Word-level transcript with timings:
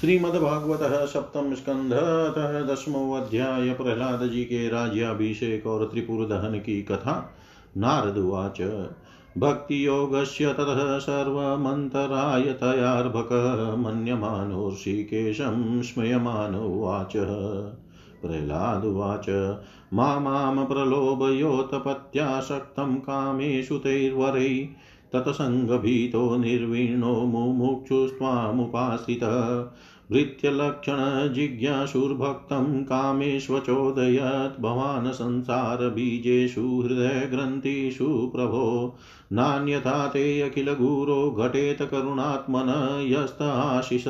श्रीमद्भागवत 0.00 1.08
सप्तम 1.08 1.54
स्कंध 1.54 1.92
अतः 1.92 2.60
दसमो 2.60 3.12
अध्याय 3.12 3.70
प्रहलाद 3.70 4.28
जी 4.28 4.44
के 4.44 4.68
राज्याभिषेक 4.68 5.66
और 5.66 5.84
त्रिपुर 5.84 6.26
दहन 6.26 6.58
की 6.58 6.82
कथा। 6.82 7.34
नारद 7.76 8.18
उवाच, 8.18 8.86
भक्तियोगस्य 9.38 10.46
ततः 10.46 10.98
सर्वमन्तरायतयार्भकः 10.98 13.76
मन्यमानोर्षिकेशं 13.76 15.82
स्मयमान 15.82 16.54
उवाच। 16.54 17.12
प्रह्लादुवाच 18.22 19.58
मा 19.94 20.18
माँ 20.18 20.66
प्रलोभयोतपत्यासक्तं 20.66 22.96
कामेषु 22.96 23.78
तैर्वरै 23.78 24.68
तत्सङ्गभीतो 25.12 26.36
निर्वीणो 26.36 27.26
मुमुक्षुस्त्वामुपाश्रितः 27.26 29.66
भृत्यलक्षणजिज्ञासुर्भक्तं 30.12 32.84
कामेष्वचोदयत् 32.84 34.60
भवान् 34.60 35.12
संसारबीजेषु 35.12 36.80
हृदयग्रन्थिषु 36.80 38.32
प्रभो 38.34 38.96
नान्यथा 39.32 40.08
ते 40.08 40.40
अखिलगुरो 40.40 41.30
घटेत 41.30 41.82
करुणात्मन 41.82 43.04
यस्त 43.08 43.42
आशिष 43.42 44.08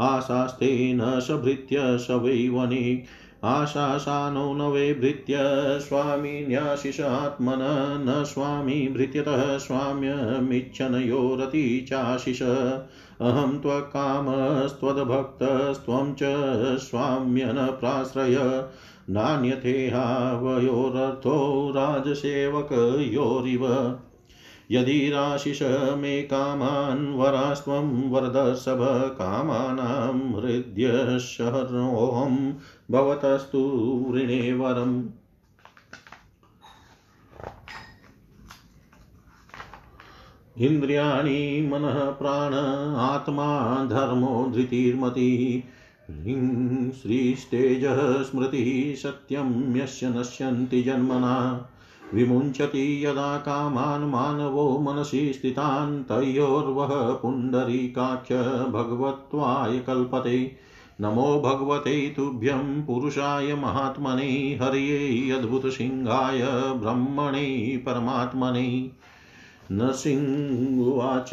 आशास्ते 0.00 0.94
न 0.94 1.20
सभृत्य 1.20 1.98
स 1.98 2.20
वै 2.22 2.48
वणिक् 2.48 3.04
आशासानो 3.44 4.54
न 4.54 4.60
वै 4.60 4.94
भृत्य 4.94 5.34
स्वामिन्याशिषात्मन 5.80 8.04
न 8.08 8.24
स्वामी 8.24 8.88
भृत्यतः 8.88 9.58
स्वाम्यमिच्छनयोरति 9.58 11.86
चाशिष 11.88 12.42
अहं 12.42 13.58
त्वकामस्त्वद्भक्तस्त्वं 13.58 16.14
च 16.14 16.18
स्वाम्यनप्राश्रय। 16.78 18.64
नान्यथेहावयोरर्थो 19.10 21.72
राजसेवकयोरिव। 21.76 23.96
यदि 24.70 24.92
राशिष 24.92 25.58
मे 25.96 26.22
कामान् 26.22 27.14
वरास्त्वं 27.14 28.10
वरदर्शभ 28.10 29.14
कामानां 29.18 30.42
हृद्यशरोऽहं 30.42 32.54
भवतस्तु 32.90 33.58
ऋणे 34.14 34.52
वरम्। 34.52 35.04
इन्द्रियाणि 40.58 41.68
मनः 41.72 42.10
प्राण 42.10 42.54
आत्मा 42.96 43.84
धर्मो 43.84 44.52
धृतिर्मतिः। 44.54 45.74
श्रीस्तेजः 46.92 48.22
स्मृतिः 48.22 49.00
सत्यं 49.00 49.76
यस्य 49.76 50.08
नश्यन्ति 50.08 50.82
जन्मना। 50.82 51.68
विमुञ्चति 52.14 53.06
यदा 53.06 53.38
कामान् 53.38 54.10
मानवो 54.10 54.78
मनसि 54.78 55.32
स्थितान् 55.32 56.04
तयोर्वः 56.04 57.14
पुण्डरीकाख्य 57.14 58.34
भगवत्वाय 58.70 59.78
कल्पते। 59.78 60.56
नमो 61.00 61.40
भगवते 61.40 62.14
तुभ्यं 62.16 62.86
पुरुषाय 62.86 63.54
महात्मने, 63.54 64.58
हर्ये 64.62 65.30
अद्भुतसिंहाय 65.30 66.74
ब्रह्मणे, 66.74 67.82
परमात्मने। 67.86 68.90
नृसिंहुवाच 69.72 71.30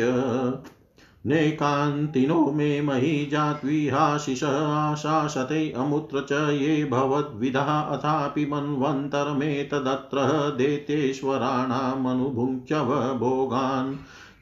नैकान्तिनो 1.26 2.52
मे 2.52 2.82
मही 2.82 3.26
जात्विहाशिष 3.26 4.44
आशासते 4.44 5.72
अमुत्र 5.72 6.22
च 6.22 6.32
ये 6.32 6.86
भवद्विधा, 6.86 7.62
अथापि 7.62 8.46
मन्वन्तरमेतदत्र 8.46 10.54
देतेश्वराणामनुभुङ्क्ष्यव 10.58 13.20
भोगान्। 13.20 13.96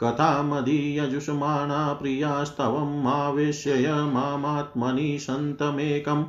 कथामधीयजुषमाणा 0.03 1.93
प्रियास्तवम् 1.93 3.07
आवेश्य 3.07 3.87
मामात्मनि 3.89 5.19
सन्तमेकम् 5.19 6.23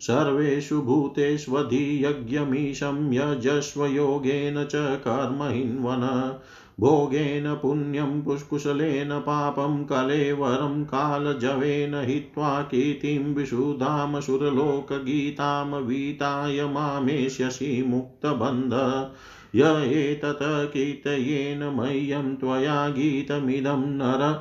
सर्वेषु 0.00 0.82
भूतेष्वधियज्ञमीशं 0.82 3.12
यजस्व 3.12 3.86
योगेन 3.86 4.64
च 4.64 4.72
कर्महिन्वन। 4.74 6.34
भोगेन 6.80 7.54
पुण्यं 7.54 8.22
पुष्कुशलेन 8.22 9.20
पापं 9.20 9.84
कलेवरं 9.84 10.84
कालजवेन 10.84 11.94
हित्वा 11.94 12.62
कीर्तिं 12.62 13.34
विशुधामसुरलोकगीतां 13.34 15.82
वीताय 15.82 16.64
मामेष्यसि 16.64 17.84
मुक्तबन्ध। 17.86 19.08
य 19.54 19.62
एतत् 19.92 20.72
कीर्तयेन 20.72 21.64
मह्यं 21.64 22.36
त्वया 22.36 22.88
गीतमिदं 22.88 23.86
नर। 23.86 24.32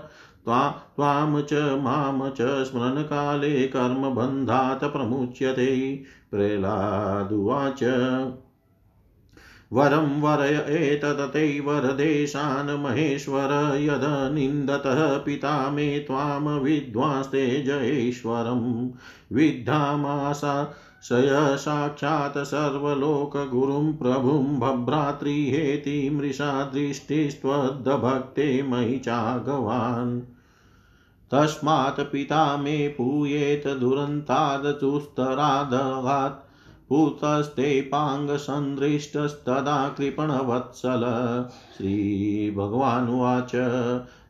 त्वा, 0.45 0.69
त्वां 0.95 1.41
च 1.41 1.53
माँ 1.53 2.29
च 2.29 2.41
स्मरणकाले 2.41 3.67
कर्मबन्धात् 3.67 4.83
प्रमुच्यते। 4.83 6.03
प्रह्लादुवाच 6.31 7.83
वरं 9.73 10.21
वरय 10.21 10.65
एतदते 10.69 11.59
वरदेशान् 11.59 12.83
महेश्वर, 12.83 13.75
यद 13.75 14.33
निन्दतः 14.33 15.17
पिता 15.17 15.69
मे 15.69 15.99
त्वां 15.99 16.59
विद्वांस्ते 16.59 17.61
जयेश्वरं 17.61 18.91
विद्धामासा 19.33 20.73
शय 21.03 21.57
साक्षात् 21.57 22.37
सर्वलोकगुरुं 22.37 23.93
प्रभुं 23.93 24.59
भभ्रातृहेति 24.59 26.09
मृषा 26.09 26.63
दृष्टिस्त्वद्भक्ते 26.63 28.63
मयि 28.63 28.99
चागवान्। 28.99 30.21
तस्मात् 31.31 31.99
पिता 31.99 32.57
मे 32.57 32.87
पूयेत 32.87 33.67
दुरन्तादचुस्तरादघात् 33.67 36.49
पूतस्ते 36.89 37.81
पाङ्गसन्दृष्टस्तदा 37.81 39.89
कृपणवत्सल। 39.89 41.45
श्रीभगवानुवाच। 41.77 43.51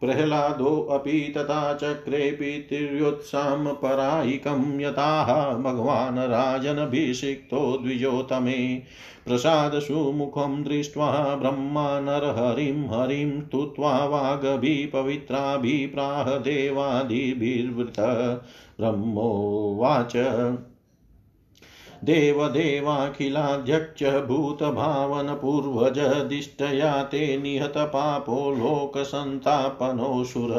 प्रह्लादोऽपि 0.00 1.34
तथा 1.36 1.74
चक्रे 1.74 2.30
पितृयोत्सां 2.30 3.66
परायिकं 3.66 4.80
यथाह 4.80 5.54
भगवान् 5.54 6.18
राजनभिषिक्तो 6.18 7.78
द्विजोतमे। 7.82 8.82
प्रसादसुमुखं 9.26 10.64
दृष्ट्वा 10.64 11.34
ब्रह्मा 11.34 12.00
नरहरिं 12.00 12.86
हरिं 12.86 13.40
स्तुत्वा 13.40 14.04
वागभिपवित्राभिप्राह 14.04 16.22
देवादिभिर्वृत। 16.22 17.94
ब्रह्मोवाच। 18.80 20.16
देवदेवाखिलाध्यक्ष 22.04 24.02
भूतभावनपूर्वजदिष्टया 24.02 27.02
ते 27.02 27.42
निहतपापो 27.42 28.50
लोकसन्तापनोऽसुर। 28.50 30.52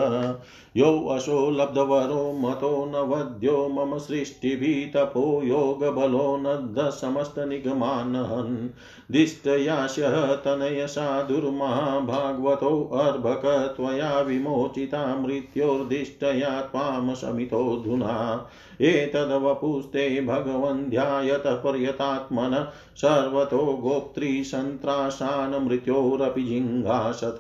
यो 0.78 0.86
वशो 0.86 1.50
लब्धवरो 1.50 2.34
मतो 2.34 2.86
न 2.86 3.10
वद्यो 3.10 3.68
मम 3.68 3.98
सृष्टिभिः 3.98 4.92
तपो 4.96 5.44
योगबलो 5.44 6.38
नद्ध 6.38 6.90
समस्तनिगमानहन्। 6.90 8.70
दिष्टयास्यः 9.12 10.36
तनयसा 10.36 11.22
दुर्महाभागवतो 11.22 12.90
अर्भक 12.94 13.74
त्वया 13.78 14.20
विमोचिता 14.20 15.16
मृत्योर्दिष्टया 15.16 16.62
त्वां 16.62 17.16
शमितोऽधुना। 17.16 18.50
एतद्वपुस्ते 18.82 20.04
भगवन् 20.22 20.90
ध्यायतः 20.90 21.56
पर्यतात्मन 21.64 22.54
सर्वतो 23.02 23.62
गोप्त्रीसन्त्रासान् 23.82 25.56
मृत्योरपि 25.66 26.44
जिङ्घासत 26.44 27.38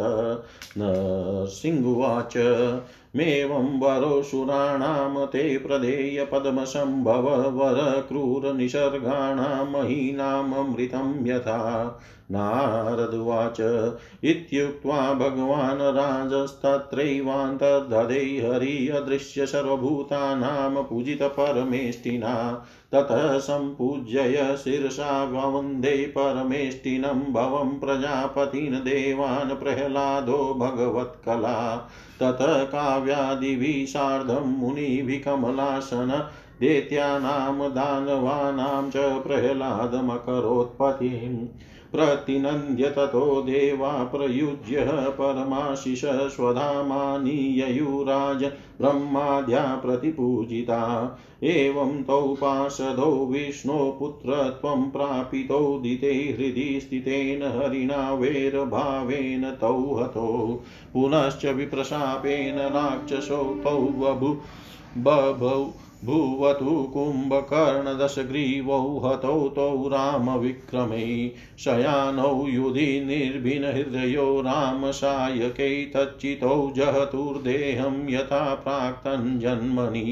नरसिंहुवाच 0.78 2.34
मेवं 3.16 3.80
वरोऽसुराणां 3.80 5.26
ते 5.26 5.58
प्रदेय 5.58 6.26
पद्मसम्भव 6.26 7.58
वरक्रूरनिसर्गाणां 7.58 9.70
महीनाममृतं 9.70 11.28
यथा 11.28 12.00
नारदुवाच 12.32 13.58
इत्युक्त्वा 14.24 15.14
भगवान् 15.14 15.82
राजस्तत्रैवान्तर्धदे 15.82 18.16
हरि 18.16 18.90
अदृश्य 18.90 19.46
सर्वभूतानां 19.46 20.84
पूजितपरमेष्टिना। 20.84 22.66
ततः 22.94 23.38
सम्पूज्य 23.38 24.58
शिरसा 24.58 25.24
वंदे 25.24 26.14
परमेष्टिनं 26.18 27.34
भवं 27.34 27.80
प्रजापतिन् 27.80 28.74
देवान् 28.74 29.56
प्रह्लादो 29.56 30.54
भगवत्कला। 30.54 31.90
ततः 32.22 32.64
काव्यादिभिः 32.64 33.86
सार्धं 33.86 34.58
मुनिभिः 34.58 35.24
कमलासन 35.24 36.28
दैत्यानां 36.60 37.72
दानवानां 37.72 38.90
च 38.90 38.98
प्रह्लादमकरोत्पत्तिम् 38.98 41.48
प्रतिनन्द्य 41.92 42.90
ततो 42.90 43.42
देवा 43.42 44.04
प्रयुज्य 44.04 44.88
परमाशिष 44.90 46.02
स्वधामानीययुराज 46.06 48.52
ब्रह्माद्या 48.82 49.82
प्रतिपूजिता। 49.86 51.18
एवं 51.44 52.04
तौ 52.04 52.28
पार्षदौ 52.28 53.04
विष्णोपुत्रत्वं 53.04 54.90
प्रापितोदिते 54.90 56.08
हृदि 56.08 56.80
स्थितेन 56.82 57.44
हरिणा 57.44 58.14
वैरभावेन 58.14 59.58
तौ 59.62 59.94
हतौ। 59.94 60.64
पुनश्च 60.94 61.46
विप्रशापेन 61.46 62.60
राक्षसौ 62.60 63.44
तौ 63.44 64.38
बभौ 64.98 65.74
भुवतु 66.06 66.74
कुम्भकर्णदशग्रीवौ 66.94 68.84
हतौ 69.06 69.40
तौ 69.56 69.88
रामविक्रमे 69.90 71.08
शयानौ 71.60 72.46
युधि 72.48 72.86
निर्भिनहृदयो 73.06 74.28
रामसायकै 74.42 75.74
तच्चितौ 75.96 76.56
जहतुर्देहं 76.76 77.98
यथा 78.10 78.44
प्राक्तञ्जन्मनि 78.64 80.06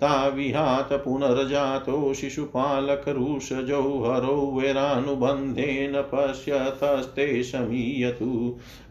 ताविहात 0.00 0.92
पुनर्जातो 1.04 1.98
शिशुपालकरुषजौ 2.14 3.82
हरौ 4.04 4.38
वैरानुबन्धेन 4.56 6.00
पश्यतस्ते 6.12 7.26
शमीयतु 7.42 8.30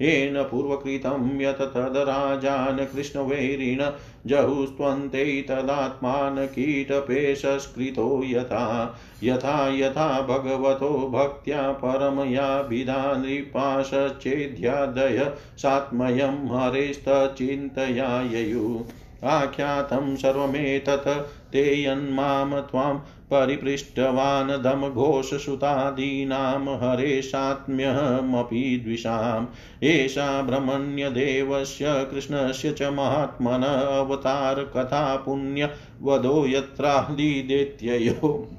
येन 0.01 0.41
पूर्वकृतं 0.43 1.41
यत् 1.41 1.61
तद्राजान् 1.75 2.85
कृष्णवैरिण 2.95 3.81
जहुस्त्वन्ते 4.27 5.45
तदात्मान 5.49 6.45
कीटपेशस्कृतो 6.45 8.21
यथा 8.25 8.97
यथा 9.23 9.75
यथा 9.75 10.21
भगवतो 10.21 11.09
भक्त्या 11.13 11.71
परमयाभिधा 11.83 13.13
नृपाशच्छेद्यादय 13.17 15.31
सात्मयं 15.57 16.47
हरेस्तचिन्तया 16.53 18.21
ययुः 18.21 19.29
आख्यातं 19.29 20.15
सर्वमेतत् 20.15 21.07
ते 21.53 21.83
यन्मां 21.83 22.61
त्वां 22.61 22.97
परिपृष्टवान् 23.33 24.63
दमघोषसुतादीनां 24.63 26.77
हरेशात्म्यहमपि 26.77 28.81
द्विषाम्। 28.85 29.47
एषा 29.83 30.41
ब्रह्मण्यदेवस्य, 30.41 32.07
कृष्णस्य 32.11 32.71
च 32.71 32.81
महात्मन 32.81 33.95
अवतारकथा 33.99 35.15
पुण्यवदो 35.15 36.47
यत्रादिदेत्ययो 36.47 38.49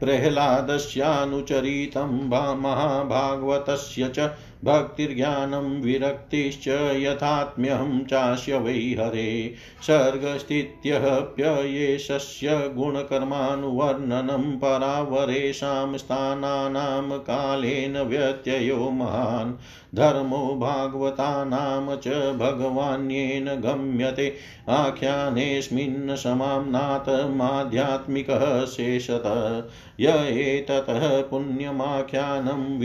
प्रह्लादस्यानुचरितं 0.00 2.20
महाभागवतस्य 2.60 4.08
च 4.08 4.30
भक्तिर्ज्ञानं 4.64 5.82
विरक्तिश्च 5.82 6.88
यथात्म्यहं 6.92 8.04
चास्य 8.04 8.58
वै 8.58 8.72
हरे। 8.72 9.54
सर्गस्थित्यप्ययेशस्य 9.82 12.72
गुणकर्मानुवर्णनं 12.76 14.58
परावरेषां 14.58 15.96
स्थानानां 15.96 17.18
कालेन 17.18 17.98
व्यत्ययो 17.98 18.90
महान्। 18.90 19.52
धर्मो 19.94 20.58
भागवतानां 20.60 21.96
च 21.96 22.36
भगवान्येन 22.36 23.44
गम्यते। 23.44 24.34
आख्यानेऽस्मिन् 24.68 26.16
समाम्नातमाध्यात्मिकः 26.16 28.64
शेषतः। 28.64 29.62
य 30.00 30.28
एततः 30.28 31.22
पुण्यमाख्यानं 31.22 32.78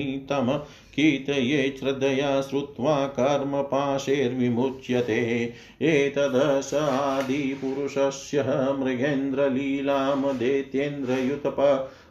विष्णोर्वीर्योपबृहीतम् 0.00 0.94
कीर्तये 0.94 1.76
श्रद्धया 1.80 2.40
श्रुत्वा 2.40 3.06
कर्मपाशैर्विमुच्यते। 3.06 5.52
एतद 5.82 6.60
स 6.60 6.74
आदिपुरुषस्य 6.74 8.44
मृगेन्द्रलीलां 8.78 10.34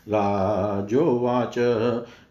राजोवाच 0.10 1.56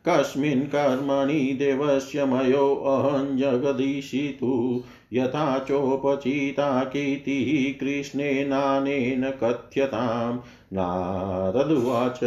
कस्मिन् 0.09 0.67
कर्मणि 0.67 1.57
देवस्य 1.59 2.25
मयोऽहं 2.25 3.39
जगदीशितु। 3.39 4.85
यथा 5.13 5.59
चोपचिता 5.59 6.85
कीर्तिः 6.85 7.81
कृष्णेनानेन 7.81 9.31
कथ्यतां 9.31 10.37
नारदुवाच 10.73 12.21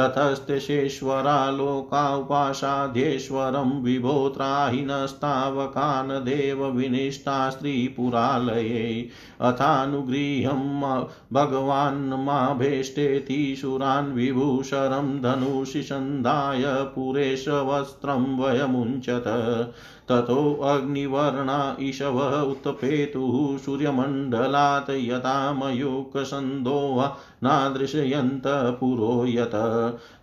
ततस्तेषेश्वरा 0.00 1.50
लोका 1.50 2.16
उपासाध्येश्वरं 2.16 3.82
विभो 3.82 4.28
त्राहिनस्तावकान् 4.28 6.10
देवविनिष्ठा 6.10 7.50
स्त्रीपुरालये 7.50 9.08
अथानुगृह्यं 9.40 10.80
भगवान् 11.32 12.24
माभेष्टेति 12.24 13.56
सुरान् 13.60 14.12
विभूषरं 14.12 15.22
धनुषि 15.22 15.82
सन्धाय 15.82 16.62
पुरेशवस्त्रं 16.66 18.38
वयमुञ्चत। 18.38 19.24
ततोऽग्निवर्णा 20.08 21.76
ईशवः 21.80 22.40
उत्पेतुः 22.40 23.58
सूर्यमण्डलात् 23.58 24.90
यथा 24.90 25.52
मयूकसन्दोह 25.52 27.04
नादृशयन्त 27.42 28.42
पुरो 28.80 29.12
यत 29.26 29.54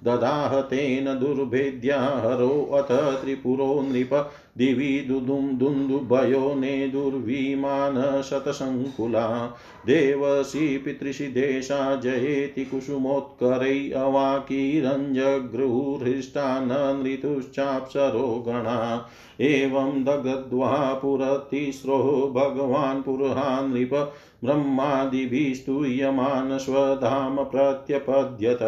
ददाह 0.03 0.61
तेन 0.61 1.05
दुर्भेद्या 1.19 2.01
हरोऽथ 2.01 3.21
त्रिपुरो 3.21 3.81
नृप 3.81 4.31
दिवि 4.57 5.05
दुदुं 5.07 5.57
दुन्दुभयो 5.57 6.55
नेदुर्विमान 6.55 8.21
शतसङ्कुला 8.21 9.53
देवसी 9.87 10.77
पितृषि 10.77 11.27
देशा 11.27 11.95
जयेति 11.95 12.65
कुसुमोत्करै 12.65 13.91
अवाकीरञ्जगृहृष्टा 13.95 16.59
न 16.59 17.01
नृतुश्चाप्सरो 17.03 18.43
गणा 18.47 19.07
एवं 19.41 20.03
दगद्वा 20.03 20.93
पुरतिस्रो 20.93 21.97
भगवान् 22.35 23.03
पुरहा 23.03 23.61
नृप 23.61 24.13
ब्रह्मादिभिस्तूयमान 24.43 26.57
स्वधाम 26.57 27.43
प्रत्यपद्यत 27.43 28.59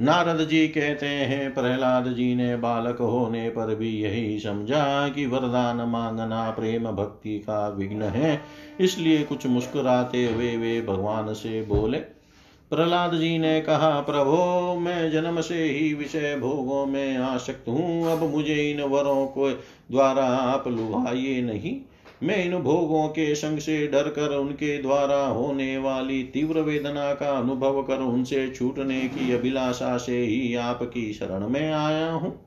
नारद 0.00 0.48
जी 0.48 0.68
कहते 0.68 1.06
हैं 1.06 1.54
प्रहलाद 1.54 2.08
जी 2.08 2.34
ने 2.34 2.56
बालक 2.56 3.00
होने 3.00 3.50
पर 3.50 3.74
भी 3.74 4.00
यही 4.00 4.40
समझा 4.40 5.08
कि 5.08 5.26
वरदान 5.26 5.76
मांगना 5.76 6.50
प्रेम 6.50 6.90
भक्ति 6.90 7.38
का 7.38 7.68
विघ्न 7.68 8.02
है, 8.02 8.40
इसलिए 8.80 9.22
कुछ 9.22 9.46
मुस्कुराते 9.46 10.26
हुए 10.26 10.56
वे 10.56 10.82
भगवान 10.82 11.34
से 11.34 11.62
बोले 11.62 11.98
प्रहलाद 12.74 13.14
जी 13.14 13.38
ने 13.38 13.60
कहा, 13.60 14.00
प्रभो, 14.00 14.74
मैं 14.80 15.10
जन्म 15.10 15.40
से 15.40 15.64
ही 15.64 15.94
विषय 15.94 16.36
भोगों 16.36 16.86
में 16.86 17.16
आसक्त 17.16 17.68
हूँ। 17.68 18.12
अब 18.12 18.22
मुझे 18.30 18.70
इन 18.70 18.80
वरों 18.82 19.26
को 19.26 19.50
द्वारा 19.90 20.24
आप 20.24 20.68
लुभाइए 20.68 21.42
नहीं। 21.42 21.76
मैं 22.22 22.44
इन 22.44 22.56
भोगों 22.58 23.08
के 23.08 23.34
संग 23.34 23.58
से 23.58 23.86
डर 23.86 24.02
कर 24.02 24.34
उनके 24.36 24.82
द्वारा 24.82 25.26
होने 25.26 25.78
वाली 25.78 26.22
तीव्र 26.22 26.60
वेदना 26.60 27.14
का 27.14 27.38
अनुभव 27.38 27.82
कर 27.82 27.98
उनसे 27.98 28.48
छूटने 28.48 29.00
की 29.00 29.32
अभिलाषा 29.32 29.96
से 29.96 30.18
ही 30.18 30.54
आपकी 30.54 31.12
शरण 31.12 31.48
में 31.48 31.72
आया 31.72 32.12
हूँ। 32.12 32.46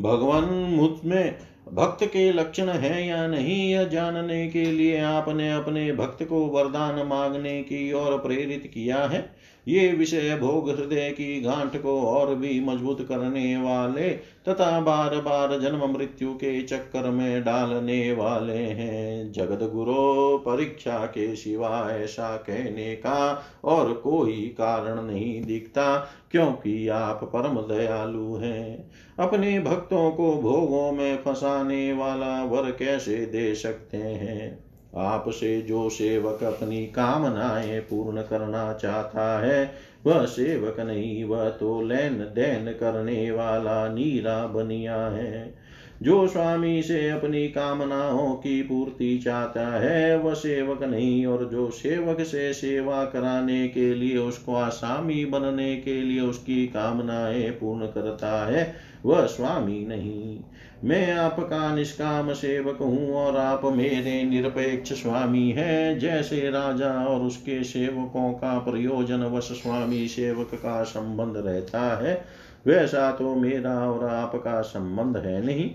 भगवान, 0.00 0.44
मुझमें 0.70 1.38
भक्त 1.72 2.04
के 2.04 2.32
लक्षण 2.32 2.68
है 2.68 3.06
या 3.06 3.26
नहीं, 3.26 3.70
यह 3.72 3.84
जानने 3.84 4.48
के 4.48 4.64
लिए 4.64 5.00
आपने 5.00 5.52
अपने 5.52 5.92
भक्त 5.92 6.22
को 6.22 6.46
वरदान 6.46 7.06
मांगने 7.06 7.62
की 7.62 7.92
ओर 7.92 8.18
प्रेरित 8.18 8.70
किया 8.74 9.04
है। 9.04 9.33
ये 9.68 9.92
विषय 9.92 10.38
भोग 10.40 10.70
हृदय 10.70 11.10
की 11.10 11.40
गांठ 11.40 11.82
को 11.82 12.00
और 12.02 12.34
भी 12.34 12.60
मज़बूत 12.60 13.08
करने 13.08 13.56
वाले 13.56 14.08
तथा 14.48 14.80
बार 14.80 15.16
बार 15.20 15.60
जन्म 15.60 15.98
मृत्यु 15.98 16.34
के 16.34 16.62
चक्कर 16.62 17.10
में 17.10 17.44
डालने 17.44 18.12
वाले 18.12 18.52
हैं। 18.52 19.32
जगत 19.32 19.70
गुरु 19.74 20.38
परीक्षा 20.38 20.98
के 21.06 21.36
सिवा 21.36 21.88
ऐसा 21.92 22.36
कहने 22.36 22.94
का 22.94 23.44
और 23.64 23.92
कोई 23.92 24.54
कारण 24.58 25.02
नहीं 25.02 25.44
दिखता, 25.44 26.08
क्योंकि 26.30 26.88
आप 26.88 27.24
परम 27.24 27.76
दयालु 27.76 28.34
हैं। 28.36 28.90
अपने 29.18 29.60
भक्तों 29.60 30.10
को 30.10 30.34
भोगों 30.34 30.92
में 30.92 31.16
फंसाने 31.16 31.92
वाला 31.92 32.44
वर 32.44 32.70
कैसे 32.70 33.16
दे 33.16 33.54
सकते 33.54 33.96
हैं? 33.96 34.73
आपसे 34.96 35.62
जो 35.62 35.90
सेवक 35.90 36.42
अपनी 36.44 36.86
कामनाएँ 36.86 37.80
पूर्ण 37.80 38.22
करना 38.22 38.72
चाहता 38.72 39.40
है, 39.40 39.72
वह 40.06 40.26
सेवक 40.26 40.80
नहीं, 40.80 41.24
वह 41.24 41.48
तो 41.48 41.82
लेन 41.82 42.18
देन 42.18 42.72
करने 42.72 43.30
वाला 43.30 43.88
नीरा 43.88 44.46
बनिया 44.46 45.06
है। 45.06 45.64
जो 46.02 46.28
स्वामी 46.28 46.82
से 46.82 47.10
अपनी 47.10 47.48
कामनाओं 47.48 48.34
की 48.34 48.62
पूर्ति 48.62 49.18
चाहता 49.18 49.66
है, 49.80 50.18
वह 50.18 50.34
सेवक 50.34 50.82
नहीं, 50.82 51.26
और 51.26 51.48
जो 51.52 51.70
सेवक 51.70 52.20
से 52.20 52.52
सेवा 52.52 53.04
कराने 53.04 53.68
के 53.68 53.94
लिए 53.94 54.18
उसको 54.18 54.54
आसामी 54.54 55.24
बनने 55.24 55.76
के 55.76 56.02
लिए 56.02 56.20
उसकी 56.20 56.66
कामनाएँ 56.66 57.50
पूर्ण 57.50 57.86
करता 57.86 58.46
है, 58.46 58.74
वह 59.06 59.26
स्वामी 59.26 59.86
नहीं। 59.86 60.40
मैं 60.84 61.12
आपका 61.12 61.74
निष्काम 61.74 62.32
सेवक 62.32 62.78
हूँ 62.78 63.14
और 63.14 63.36
आप 63.36 63.64
मेरे 63.64 64.22
निरपेक्ष 64.22 64.92
स्वामी 64.92 65.50
हैं। 65.50 65.98
जैसे 65.98 66.50
राजा 66.50 66.92
और 67.04 67.20
उसके 67.20 67.62
सेवकों 67.64 68.32
का 68.32 68.58
प्रयोजन 68.58 69.22
वश 69.24 69.48
स्वामी 69.62 70.08
सेवक 70.08 70.50
का 70.54 70.82
संबंध 70.82 71.36
रहता 71.36 71.80
है, 71.96 72.24
वैसा 72.66 73.10
तो 73.12 73.34
मेरा 73.34 73.74
और 73.90 74.08
आपका 74.08 74.60
संबंध 74.60 75.16
है 75.16 75.44
नहीं। 75.46 75.70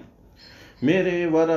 मेरे 0.84 1.26
वर 1.26 1.48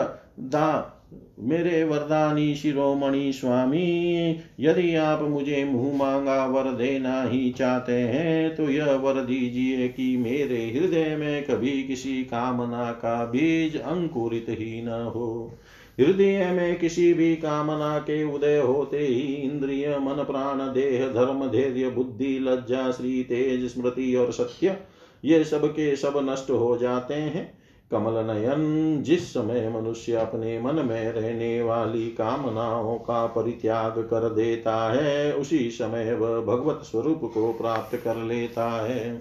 दा 0.41 0.99
मेरे 1.41 1.83
वरदानी 1.85 2.55
शिरोमणि 2.55 3.33
स्वामी, 3.33 4.41
यदि 4.61 4.95
आप 4.97 5.23
मुझे 5.23 5.65
मुँह 5.65 5.97
मांगा 5.97 6.45
वर 6.47 6.71
देना 6.73 7.23
ही 7.23 7.51
चाहते 7.51 7.93
हैं 7.93 8.55
तो 8.57 8.69
यह 8.71 8.93
वर 8.95 9.21
दीजिए 9.21 9.89
कि 9.89 10.17
मेरे 10.17 10.65
हृदय 10.71 11.17
में 11.17 11.45
कभी 11.45 11.83
किसी 11.83 12.23
कामना 12.25 12.91
का 12.93 13.25
बीज 13.25 13.77
अंकुरित 13.77 14.47
ही 14.49 14.83
न 14.83 14.89
हो। 15.15 15.59
हृदय 16.01 16.51
में 16.51 16.79
किसी 16.79 17.13
भी 17.15 17.35
कामना 17.37 17.99
के 17.99 18.23
उदय 18.25 18.59
होते 18.59 18.99
ही 18.99 19.35
इंद्रिय, 19.35 19.97
मन, 19.99 20.23
प्राण, 20.23 20.59
देह, 20.73 21.07
धर्म, 21.09 21.47
धैर्य, 21.49 21.89
बुद्धि, 21.91 22.39
लज्जा, 22.39 22.91
श्री, 22.91 23.23
तेज, 23.23 23.67
स्मृति 23.67 24.15
और 24.15 24.33
सत्य, 24.33 24.77
ये 25.25 25.45
सब 25.45 25.67
के 25.67 25.95
सब 25.97 26.27
नष्ट 26.31 26.51
हो 26.51 26.77
जाते 26.79 27.15
हैं। 27.15 27.62
कमल 27.93 28.13
नयन 28.13 28.99
जिस 29.03 29.31
समय 29.31 29.69
मनुष्य 29.69 30.13
अपने 30.13 30.61
मन 30.61 30.75
में 30.75 31.13
रहने 31.13 31.63
वाली 31.63 32.07
कामनाओं 32.09 32.99
का 32.99 33.27
परित्याग 33.27 33.93
कर 33.93 34.29
देता 34.29 34.93
है, 34.93 35.33
उसी 35.33 35.71
समय 35.71 36.15
वह 36.15 36.41
भगवत 36.41 36.81
स्वरूप 36.83 37.21
को 37.35 37.53
प्राप्त 37.53 37.97
कर 37.97 38.17
लेता 38.17 38.71
है। 38.87 39.21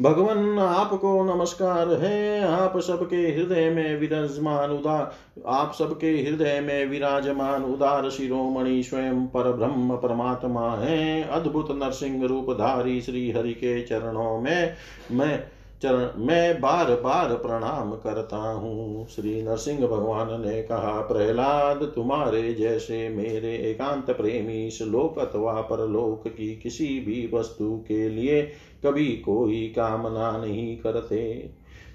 भगवान, 0.00 0.58
आपको 0.58 1.36
नमस्कार 1.36 1.88
है। 1.88 2.44
आप 2.44 2.78
सबके 2.80 3.16
हृदय 3.16 3.70
में 3.70 4.00
विराजमान 4.00 4.70
उदार 4.70 5.12
आप 5.46 5.72
सबके 5.78 6.10
हृदय 6.10 6.60
में 6.60 6.86
विराजमान 6.86 7.64
उदार 7.64 8.10
शिरोमणि 8.10 8.82
स्वयं 8.82 9.26
पर 9.26 9.52
ब्रह्म 9.52 9.96
परमात्मा 9.96 10.76
है। 10.76 11.22
अद्भुत 11.22 11.70
नरसिंह 11.70 12.26
रूपधारी 12.26 13.00
श्री 13.00 13.30
हरि 13.30 13.52
के 13.52 13.82
चरणों 13.82 14.40
में 14.40 14.74
मैं 15.12 15.44
चरण 15.82 16.26
मैं 16.26 16.60
बार 16.60 16.90
बार 16.90 17.34
प्रणाम 17.34 17.92
करता 17.92 18.36
हूँ। 18.36 19.06
श्री 19.06 19.42
नरसिंह 19.42 19.80
भगवान 19.80 20.28
ने 20.46 20.62
कहा, 20.62 21.00
प्रहलाद, 21.00 21.92
तुम्हारे 21.94 22.54
जैसे 22.54 23.08
मेरे 23.08 23.54
एकांत 23.70 24.10
प्रेमी 24.10 24.66
इस 24.66 24.82
लोक 24.82 25.18
अथवा 25.18 25.60
परलोक 25.60 26.28
की 26.28 26.56
किसी 26.56 26.86
भी 26.86 27.30
वस्तु 27.34 27.84
के 27.88 28.08
लिए 28.08 28.42
कभी 28.86 29.06
कोई 29.06 29.72
कामना 29.76 30.30
नहीं 30.44 30.76
करते। 30.76 31.50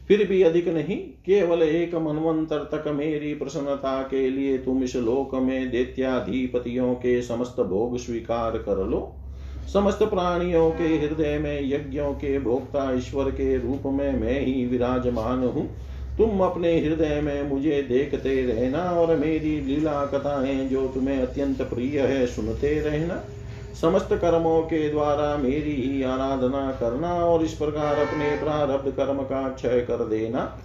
फिर 0.07 0.27
भी 0.27 0.43
अधिक 0.43 0.67
नहीं, 0.67 0.97
केवल 0.97 1.63
एक 1.63 1.95
मनवंतर 1.95 2.57
तक 2.57 2.87
मेरी 2.87 3.33
प्रसन्नता 3.33 4.01
के 4.01 4.29
लिए 4.29 4.57
तुम 4.57 4.83
इस 4.83 4.95
लोक 4.95 5.35
में 5.35 5.71
दैत्याधिपतियों 5.71 6.93
के 6.93 7.21
समस्त 7.21 7.59
भोग 7.59 7.97
स्वीकार 7.97 8.57
कर 8.57 8.85
लो। 8.85 9.18
समस्त 9.67 10.03
प्राणियों 10.03 10.71
के 10.71 10.83
हृदय 10.83 11.37
में, 11.37 11.61
यज्ञों 11.61 12.13
के 12.13 12.39
भोक्ता, 12.39 12.93
ईश्वर 12.93 13.31
के 13.31 13.57
रूप 13.57 13.81
में 13.85 14.19
मैं 14.19 14.41
ही 14.41 14.65
विराजमान 14.65 15.39
हूँ। 15.39 15.69
तुम 16.17 16.39
अपने 16.39 16.79
हृदय 16.79 17.21
में 17.21 17.49
मुझे 17.49 17.81
देखते 17.81 18.45
रहना 18.45 18.83
और 18.83 19.15
मेरी 19.15 19.61
लीला 19.61 20.05
कथाएँ 20.05 20.69
जो 20.69 20.87
तुम्हें 20.87 21.21
अत्यंत 21.21 21.61
प्रिय 21.61 22.01
है, 22.01 22.27
सुनते 22.27 22.79
रहना। 22.79 23.23
समस्त 23.81 24.09
कर्मों 24.11 24.61
के 24.61 24.89
द्वारा 24.89 25.37
मेरी 25.37 25.75
ही 25.75 26.03
आराधना 26.03 26.71
करना 26.71 27.13
और 27.13 27.43
इस 27.43 27.53
प्रकार 27.53 27.95
अपने 27.95 28.29
प्रारब्ध 28.43 28.91
कर्म 28.91 29.17
का 29.17 29.49
क्षय 29.49 29.85
कर 29.87 30.05
देना। 30.05 30.57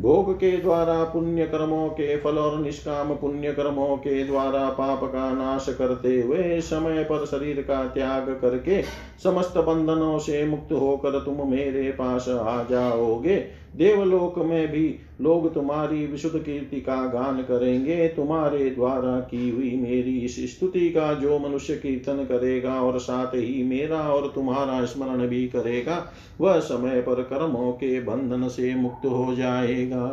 भोग 0.00 0.32
के 0.34 0.56
द्वारा 0.56 1.04
पुण्य 1.04 1.44
कर्मों 1.44 1.88
के 1.88 2.16
फल 2.16 2.38
और 2.38 2.58
निष्काम 2.58 3.14
पुण्य 3.14 3.52
कर्मों 3.52 3.96
के 3.96 4.24
द्वारा 4.24 4.68
पाप 4.70 5.04
का 5.04 5.30
नाश 5.32 5.66
करते 5.78 6.20
हुए 6.22 6.60
समय 6.60 7.04
पर 7.04 7.26
शरीर 7.26 7.60
का 7.62 7.84
त्याग 7.84 8.28
करके 8.42 8.82
समस्त 9.24 9.58
बंधनों 9.58 10.18
से 10.18 10.44
मुक्त 10.46 10.72
होकर 10.72 11.20
तुम 11.20 11.50
मेरे 11.50 11.90
पास 11.90 12.28
आ 12.28 12.62
जाओगे। 12.62 13.36
देवलोक 13.76 14.38
में 14.38 14.68
भी 14.68 14.96
लोग 15.20 15.54
तुम्हारी 15.54 16.06
विशुद्ध 16.06 16.38
कीर्ति 16.38 16.80
का 16.80 17.06
गान 17.06 17.42
करेंगे। 17.42 18.08
तुम्हारे 18.08 18.70
द्वारा 18.70 19.20
की 19.20 19.50
हुई 19.50 19.76
मेरी 19.76 20.18
इस 20.18 20.56
स्तुति 20.56 20.90
का 20.90 21.14
जो 21.14 21.38
मनुष्य 21.38 21.74
कीर्तन 21.74 22.24
करेगा 22.24 22.82
और 22.82 22.98
साथ 22.98 23.34
ही 23.34 23.62
मेरा 23.62 24.00
और 24.00 24.32
तुम्हारा 24.34 24.84
स्मरण 24.84 25.26
भी 25.28 25.48
करेगा, 25.48 26.12
वह 26.40 26.58
समय 26.58 27.00
पर 27.00 27.22
कर्मों 27.22 27.72
के 27.72 28.00
बंधन 28.00 28.48
से 28.48 28.74
मुक्त 28.74 29.06
हो 29.06 29.34
जाएगा। 29.34 30.06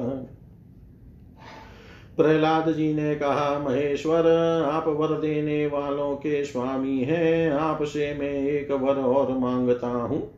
प्रहलाद 2.17 2.71
जी 2.71 2.93
ने 2.93 3.15
कहा, 3.15 3.65
महेश्वर, 3.69 4.27
आप 4.65 4.87
वर 4.87 5.07
देने 5.07 5.67
वालों 5.67 6.15
के 6.15 6.45
स्वामी 6.45 6.99
हैं। 6.99 7.51
आपसे 7.51 8.17
मैं 8.19 8.47
एक 8.47 8.71
वर 8.71 8.95
और 8.95 9.37
माँगता 9.37 9.87
हूँ। 9.87 10.36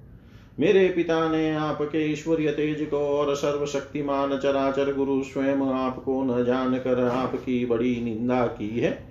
मेरे 0.59 0.87
पिता 0.87 1.31
ने 1.31 1.55
आपके 1.55 2.11
ईश्वरीय 2.11 2.51
तेज 2.51 2.87
को 2.91 2.97
और 2.97 3.35
सर्वशक्तिमान 3.35 4.37
चराचर 4.37 4.93
गुरु 4.93 5.23
स्वयं 5.23 5.73
आपको 5.73 6.23
न 6.23 6.45
जानकर 6.45 6.99
आपकी 6.99 7.65
बड़ी 7.65 8.01
निंदा 8.03 8.45
की 8.45 8.79
है। 8.79 9.09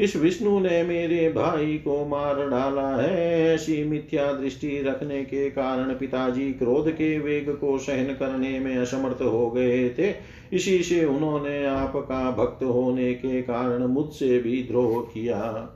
इस 0.00 0.16
विष्णु 0.16 0.60
ने 0.60 0.82
मेरे 0.82 1.32
भाई 1.32 1.66
को 1.66 2.06
मार 2.06 2.48
डाला 2.50 2.88
है। 2.96 3.54
ऐसी 3.54 3.84
मिथ्या 3.84 4.32
दृष्टि 4.32 4.82
रखने 4.82 5.24
के 5.24 5.50
कारण 5.50 5.94
पिताजी 5.94 6.52
क्रोध 6.52 6.90
के 6.90 7.18
वेग 7.18 7.50
को 7.50 7.78
सहन 7.78 8.04
करने 8.04 8.58
में 8.60 8.76
असमर्थ 8.76 9.22
हो 9.22 9.50
गए 9.50 9.88
थे। 9.88 10.14
इसी 10.52 10.82
से 10.82 11.04
उन्होंने 11.04 11.66
आपका 11.66 12.30
भक्त 12.30 12.64
होने 12.64 13.14
के 13.14 13.42
कारण 13.42 13.84
मुझसे 13.84 14.38
भी 14.38 14.62
द्रोह 14.62 15.00
किया। 15.00 15.74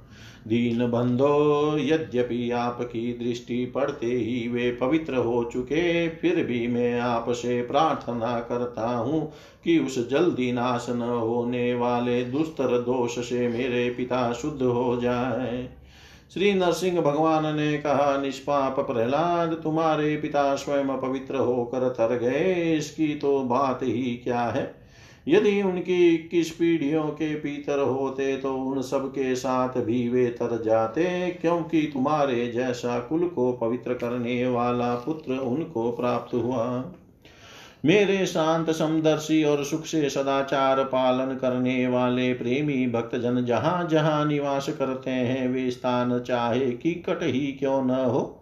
दीन 0.48 0.86
बंधो 0.90 1.76
यद्यपि 1.78 2.50
आपकी 2.50 3.12
दृष्टि 3.12 3.66
पड़ते 3.66 4.06
ही 4.06 4.48
वे 4.48 4.70
पवित्र 4.72 5.16
हो 5.16 5.44
चुके, 5.44 6.08
फिर 6.08 6.44
भी 6.44 6.66
मैं 6.66 7.00
आपसे 7.00 7.62
प्रार्थना 7.62 8.40
करता 8.40 8.88
हूँ 8.90 9.32
कि 9.64 9.78
उस 9.78 10.08
जल्दी 10.08 10.52
नाश 10.52 10.86
न 10.90 11.02
होने 11.02 11.74
वाले 11.74 12.24
दुस्तर 12.24 12.78
दोष 12.78 13.18
से 13.28 13.48
मेरे 13.48 13.90
पिता 13.90 14.32
शुद्ध 14.32 14.62
हो 14.62 14.96
जाए। 14.96 15.68
श्री 16.34 16.52
नरसिंह 16.54 17.00
भगवान 17.00 17.56
ने 17.56 17.78
कहा, 17.78 18.16
निष्पाप 18.22 18.80
प्रहलाद, 18.80 19.60
तुम्हारे 19.62 20.16
पिता 20.16 20.54
स्वयं 20.54 20.98
पवित्र 20.98 21.36
होकर 21.36 21.88
तर 21.88 22.18
गए, 22.18 22.76
इसकी 22.76 23.14
तो 23.14 23.40
बात 23.40 23.82
ही 23.82 24.16
क्या 24.24 24.40
है? 24.40 24.81
यदि 25.26 25.62
उनकी 25.62 26.14
इक्कीस 26.14 26.50
पीढ़ियों 26.50 27.04
के 27.08 27.34
पीतर 27.34 27.78
होते 27.78 28.36
तो 28.36 28.54
उन 28.54 28.80
सब 28.82 29.06
के 29.08 29.34
साथ 29.36 29.78
भी 29.78 30.08
वे 30.08 30.26
तर 30.30 30.62
जाते, 30.64 31.30
क्योंकि 31.30 31.82
तुम्हारे 31.92 32.46
जैसा 32.48 32.98
कुल 33.00 33.28
को 33.28 33.52
पवित्र 33.52 33.94
करने 33.94 34.46
वाला 34.46 34.94
पुत्र 34.94 35.32
उनको 35.32 35.90
प्राप्त 35.92 36.34
हुआ। 36.34 36.92
मेरे 37.84 38.26
शांत 38.26 38.70
समदर्शी 38.70 39.42
और 39.44 39.64
सुख 39.64 39.84
से 39.84 40.08
सदाचार 40.10 40.82
पालन 40.84 41.34
करने 41.36 41.86
वाले 41.86 42.32
प्रेमी 42.34 42.86
भक्तजन 42.86 43.44
जहाँ 43.44 43.88
जहाँ 43.88 44.24
निवास 44.26 44.68
करते 44.68 45.10
हैं, 45.10 45.48
वे 45.48 45.70
स्थान 45.70 46.18
चाहे 46.18 46.70
कि 46.72 46.94
कट 47.08 47.22
ही 47.22 47.46
क्यों 47.52 47.82
न 47.84 47.90
हो 47.90 48.38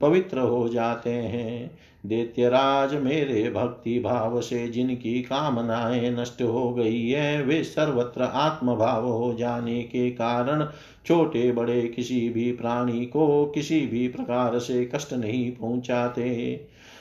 पवित्र 0.00 0.38
हो 0.38 0.68
जाते 0.68 1.10
हैं। 1.10 1.70
दैत्यराज 2.06 2.94
मेरे 2.94 3.50
भक्ति 3.50 4.00
भाव 4.00 4.40
से 4.40 4.68
जिनकी 4.68 5.22
कामनाएँ 5.22 6.10
नष्ट 6.10 6.42
हो 6.42 6.74
गई 6.74 7.08
है, 7.08 7.42
वे 7.42 7.64
सर्वत्र 7.64 8.22
आत्मभाव 8.22 9.08
हो 9.08 9.34
जाने 9.34 9.82
के 9.82 10.10
कारण 10.10 10.68
छोटे 11.06 11.52
बड़े 11.52 11.82
किसी 11.82 12.28
भी 12.28 12.52
प्राणी 12.52 13.06
को 13.06 13.46
किसी 13.46 13.86
भी 13.86 14.08
प्रकार 14.08 14.58
से 14.58 14.84
कष्ट 14.84 15.12
नहीं 15.12 15.52
पहुंचाते। 15.52 16.60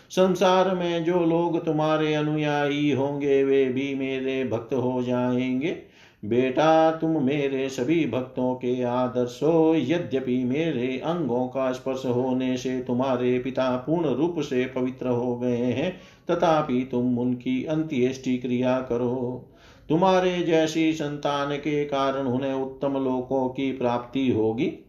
संसार 0.10 0.76
में 0.76 1.04
जो 1.04 1.26
लोग 1.26 1.66
तुम्हारे 1.66 2.14
अनुयायी 2.14 2.92
होंगे, 2.92 3.44
वे 3.44 3.66
भी 3.66 3.96
मेरे 3.96 4.44
भक्त 4.44 4.74
हो 4.74 5.04
जाएँगे। 5.04 5.89
बेटा, 6.26 6.92
तुम 6.92 7.24
मेरे 7.24 7.70
सभी 7.70 8.06
भक्तों 8.06 8.56
के 8.56 8.84
आदर्श 8.84 9.40
हो 9.44 9.76
यद्यपि 9.76 10.44
मेरे 10.44 10.98
अंगों 10.98 11.48
का 11.48 11.72
स्पर्श 11.72 12.06
होने 12.06 12.58
से 12.58 12.80
तुम्हारे 12.80 13.40
पिता 13.40 13.78
पूर्ण 13.78 14.10
रूप 14.10 14.40
से 14.40 14.66
पवित्र 14.66 15.08
हो 15.08 15.36
गए 15.38 15.58
हैं, 15.58 15.98
तथापि 16.32 16.88
तुम 16.92 17.20
उनकी 17.20 17.66
अंत्येष्टि 17.66 18.38
क्रिया 18.38 18.80
करो। 18.82 19.46
तुम्हारे 19.90 20.44
जैसी 20.44 20.94
संतान 20.94 21.56
के 21.58 21.86
कारण 21.86 22.28
उन्हें 22.28 22.54
उत्तम 22.54 22.94
लोकों 22.94 23.50
की 23.50 23.72
प्राप्ति 23.72 24.30
होगी। 24.32 24.89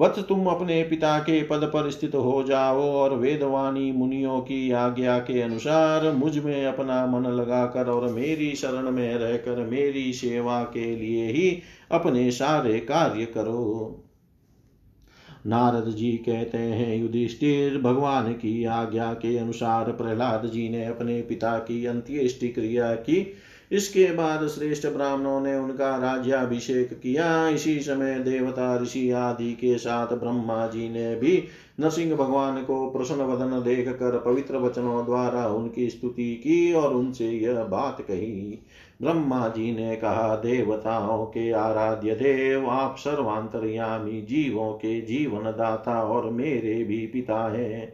वत्स 0.00 0.18
तुम 0.18 0.46
अपने 0.46 0.82
पिता 0.82 1.18
के 1.18 1.42
पद 1.42 1.70
पर 1.74 1.90
स्थित 1.90 2.14
हो 2.14 2.42
जाओ 2.42 2.82
और 2.82 3.14
वेदवाणी 3.14 3.92
मुनियों 3.92 4.40
की 4.40 4.70
आज्ञा 4.70 5.18
के 5.18 5.40
अनुसार 5.40 6.12
मुझमें 6.12 6.66
अपना 6.66 7.06
मन 7.06 7.26
लगाकर 7.26 7.86
और 7.86 8.12
मेरी 8.12 8.54
शरण 8.54 8.90
में 8.90 9.14
रहकर 9.14 9.56
मेरी 9.56 10.12
सेवा 10.12 10.62
के 10.62 10.96
लिए 10.96 11.26
ही 11.26 11.62
अपने 11.90 12.30
सारे 12.30 12.78
कार्य 12.80 13.26
करो। 13.26 14.02
नारद 15.46 15.90
जी 15.90 16.12
कहते 16.12 16.58
हैं, 16.58 16.96
युधिष्ठिर, 16.96 17.78
भगवान 17.78 18.32
की 18.32 18.64
आज्ञा 18.64 19.14
के 19.14 19.38
अनुसार 19.38 19.92
प्रहलाद 19.92 20.46
जी 20.46 20.68
ने 20.68 20.84
अपने 20.84 21.22
पिता 21.22 21.58
की 21.58 21.86
अंत्येष्टि 21.86 22.48
क्रिया 22.48 22.94
की। 22.94 23.32
इसके 23.72 24.12
बाद 24.12 24.46
श्रेष्ठ 24.46 24.86
ब्राह्मणों 24.86 25.40
ने 25.40 25.54
उनका 25.56 25.96
राज्याभिषेक 25.96 26.92
किया। 26.92 27.48
इसी 27.48 27.80
समय 27.80 28.18
देवता 28.18 28.82
ऋषि 28.82 29.10
आदि 29.10 29.52
के 29.52 29.78
साथ 29.78 30.06
ब्रह्मा 30.06 30.66
जी 30.66 30.88
ने 30.88 31.14
भी 31.14 31.44
नरसिंह 31.80 32.16
भगवान 32.16 32.62
को 32.62 32.90
प्रसन्न 32.90 33.20
वदन 33.20 33.64
देख 33.64 33.88
कर 33.88 34.18
पवित्र 34.18 34.56
वचनों 34.56 35.04
द्वारा 35.04 35.48
उनकी 35.48 35.90
स्तुति 35.90 36.34
की 36.34 36.72
और 36.72 36.94
उनसे 36.94 37.28
यह 37.28 37.64
बात 37.64 38.00
कही। 38.00 38.64
ब्रह्मा 39.02 39.48
जी 39.48 39.72
ने 39.76 39.96
कहा, 39.96 40.36
देवताओं 40.36 41.26
के 41.26 41.52
आराध्य 41.52 42.14
देव, 42.14 42.70
आप 42.70 42.96
सर्वांतरयामी 42.98 44.22
जीवों 44.22 44.72
के 44.72 45.00
जीवन 45.00 45.42
दाता 45.42 46.02
और 46.02 46.30
मेरे 46.30 46.84
भी 46.84 47.06
पिता 47.06 47.52
हैं। 47.52 47.92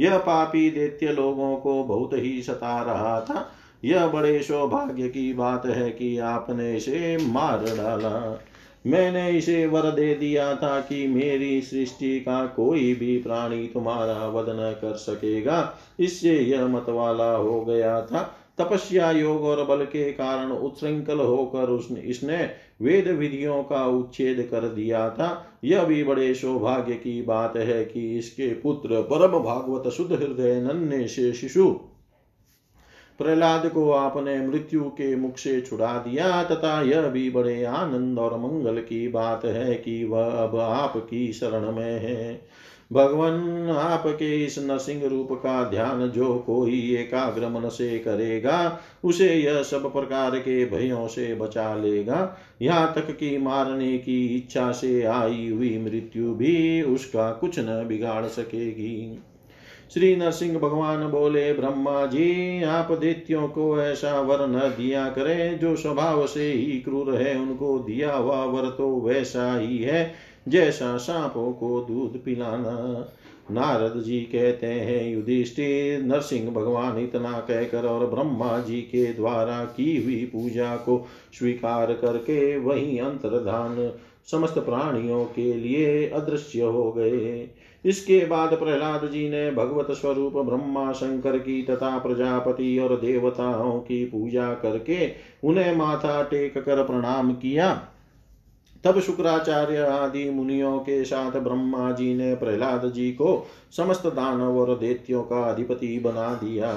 यह 0.00 0.18
पापी 0.18 0.70
दैत्य 0.70 1.12
लोगों 1.12 1.56
को 1.56 1.84
बहुत 1.84 2.10
ही 2.14 2.42
सता 2.42 2.82
रहा 2.82 3.20
था। 3.20 3.50
यह 3.84 4.06
बड़े 4.06 4.42
सौभाग्य 4.42 5.08
की 5.08 5.32
बात 5.34 5.66
है 5.66 5.90
कि 5.90 6.18
आपने 6.18 6.76
इसे 6.76 7.16
मार 7.26 7.58
डाला। 7.58 8.42
मैंने 8.86 9.30
इसे 9.30 9.66
वर 9.66 9.82
दे 9.82 10.14
दिया 10.14 10.56
था 10.56 10.80
कि 10.80 11.06
मेरी 11.06 11.60
सृष्टि 11.60 12.20
का 12.20 12.46
कोई 12.46 12.94
भी 12.94 13.18
प्राणी 13.18 13.66
तुम्हारा 13.66 14.28
वध 14.28 14.46
न 14.48 14.76
कर 14.82 14.92
सकेगा। 14.92 15.78
इससे 16.00 16.38
यह 16.38 16.66
मत 16.66 16.86
वाला 16.88 17.30
हो 17.30 17.64
गया 17.64 18.00
था। 18.02 18.38
तपस्या 18.58 19.10
योग 19.10 19.44
और 19.44 19.64
बल 19.64 19.84
के 19.84 20.04
कारण 20.12 20.50
उत्सृंखल 20.50 21.18
होकर 21.18 21.70
उसने 21.70 22.00
इसने 22.00 22.50
वेद 22.82 23.08
विधियों 23.08 23.62
का 23.62 23.86
उच्छेद 23.86 24.48
कर 24.50 24.60
दिया 24.60 25.10
था। 25.10 25.58
यह 25.64 25.84
भी 25.84 26.04
बड़े 26.04 26.34
सौभाग्य 26.34 26.94
की 26.94 27.22
बात 27.22 27.56
है 27.56 27.84
कि 27.84 28.18
इसके 28.18 28.48
पुत्र 28.48 29.02
परम 29.02 29.38
भागवत 29.38 29.92
शुद्ध 29.92 30.12
हृदय 30.12 30.60
नन्हे 30.60 31.08
से 31.08 31.32
शिशु 31.32 31.80
प्रहलाद 33.18 33.68
को 33.68 33.90
आपने 33.90 34.46
मृत्यु 34.46 34.82
के 34.82 35.16
मुख 35.16 35.38
से 35.38 35.60
छुड़ा 35.60 35.92
दिया, 35.98 36.42
तथा 36.44 36.82
यह 36.82 37.02
भी 37.02 37.30
बड़े 37.30 37.64
आनंद 37.64 38.18
और 38.18 38.38
मंगल 38.38 38.78
की 38.78 39.08
बात 39.08 39.44
है 39.44 39.74
कि 39.74 40.04
वह 40.04 40.26
अब 40.26 40.56
आपकी 40.56 41.32
शरण 41.32 41.72
में 41.72 41.98
है। 42.00 42.40
भगवान, 42.92 43.70
आपके 43.70 44.44
इस 44.44 44.58
नरसिंह 44.58 45.06
रूप 45.06 45.28
का 45.32 45.70
ध्यान 45.70 46.08
जो 46.08 46.34
कोई 46.38 46.96
एकाग्र 46.96 47.48
मन 47.48 47.68
से 47.68 47.98
करेगा, 47.98 48.80
उसे 49.04 49.34
यह 49.34 49.62
सब 49.62 49.92
प्रकार 49.92 50.38
के 50.38 50.66
भयों 50.66 51.08
से 51.08 51.34
बचा 51.34 51.74
लेगा। 51.74 52.36
यहाँ 52.62 52.92
तक 52.96 53.16
कि 53.16 53.38
मारने 53.38 53.98
की 53.98 54.26
इच्छा 54.26 54.72
से 54.72 55.02
आई 55.02 55.48
हुई 55.48 55.78
मृत्यु 55.78 56.34
भी, 56.34 56.82
उसका 56.82 57.32
कुछ 57.32 57.58
न 57.58 57.84
बिगाड़ 57.88 58.24
सकेगी। 58.24 59.22
श्री 59.90 60.16
नरसिंह 60.16 60.58
भगवान 60.58 61.08
बोले, 61.08 61.52
ब्रह्मा 61.52 62.06
जी, 62.06 62.62
आप 62.62 62.92
दैत्यों 62.92 63.48
को 63.48 63.80
ऐसा 63.80 64.20
वर 64.20 64.46
न 64.46 64.58
दिया 64.58 65.08
करें, 65.08 65.58
जो 65.58 65.76
स्वभाव 65.76 66.26
से 66.26 66.52
ही 66.52 66.80
क्रूर 66.80 67.14
है, 67.14 67.38
उनको 67.38 67.78
दिया 67.78 68.14
हुआ 68.14 68.44
वर 68.44 68.68
तो 68.70 69.00
वैसा 69.00 69.58
ही 69.58 69.78
है, 69.78 70.14
जैसा 70.48 70.96
सांपों 70.96 71.52
को 71.52 71.80
दूध 71.80 72.24
पिलाना। 72.24 73.08
नारद 73.50 74.02
जी 74.02 74.20
कहते 74.20 74.66
हैं, 74.66 75.14
युधिष्ठिर, 75.14 76.02
नरसिंह 76.02 76.50
भगवान 76.50 76.98
इतना 76.98 77.32
कहकर 77.32 77.86
और 77.86 78.06
ब्रह्मा 78.06 78.58
जी 78.58 78.80
के 78.80 79.12
द्वारा 79.12 79.64
की 79.64 80.04
हुई 80.04 80.24
पूजा 80.24 80.76
को 80.76 81.06
स्वीकार 81.38 81.92
करके 81.92 82.58
वही 82.58 82.98
अंतर्धान 82.98 83.92
समस्त 84.30 84.58
प्राणियों 84.58 85.24
के 85.24 85.54
लिए 85.54 86.08
अदृश्य 86.08 86.60
हो 86.60 86.92
गए। 86.92 87.50
इसके 87.84 88.24
बाद 88.26 88.54
प्रहलाद 88.54 89.10
जी 89.10 89.28
ने 89.28 89.50
भगवत 89.50 89.90
स्वरूप 89.90 90.32
ब्रह्मा 90.32 90.92
शंकर 90.92 91.38
की 91.38 91.62
तथा 91.62 91.98
प्रजापति 91.98 92.78
और 92.78 92.96
देवताओं 92.96 93.78
की 93.80 94.04
पूजा 94.04 94.52
करके 94.54 95.10
उन्हें 95.44 95.76
माथा 95.76 96.22
टेक 96.22 96.58
कर 96.58 96.84
प्रणाम 96.84 97.32
किया। 97.32 97.88
तब 98.84 99.00
शुक्राचार्य 99.00 99.76
आदि 99.76 100.30
मुनियों 100.30 100.78
के 100.78 101.04
साथ 101.04 101.30
ब्रह्मा 101.30 101.90
जी 101.92 102.14
ने 102.14 102.34
प्रहलाद 102.34 102.92
जी 102.92 103.10
को 103.12 103.46
समस्त 103.76 104.06
दानव 104.06 104.58
और 104.58 104.78
देत्यों 104.78 105.22
का 105.22 105.42
अधिपति 105.42 105.98
बना 105.98 106.34
दिया। 106.34 106.72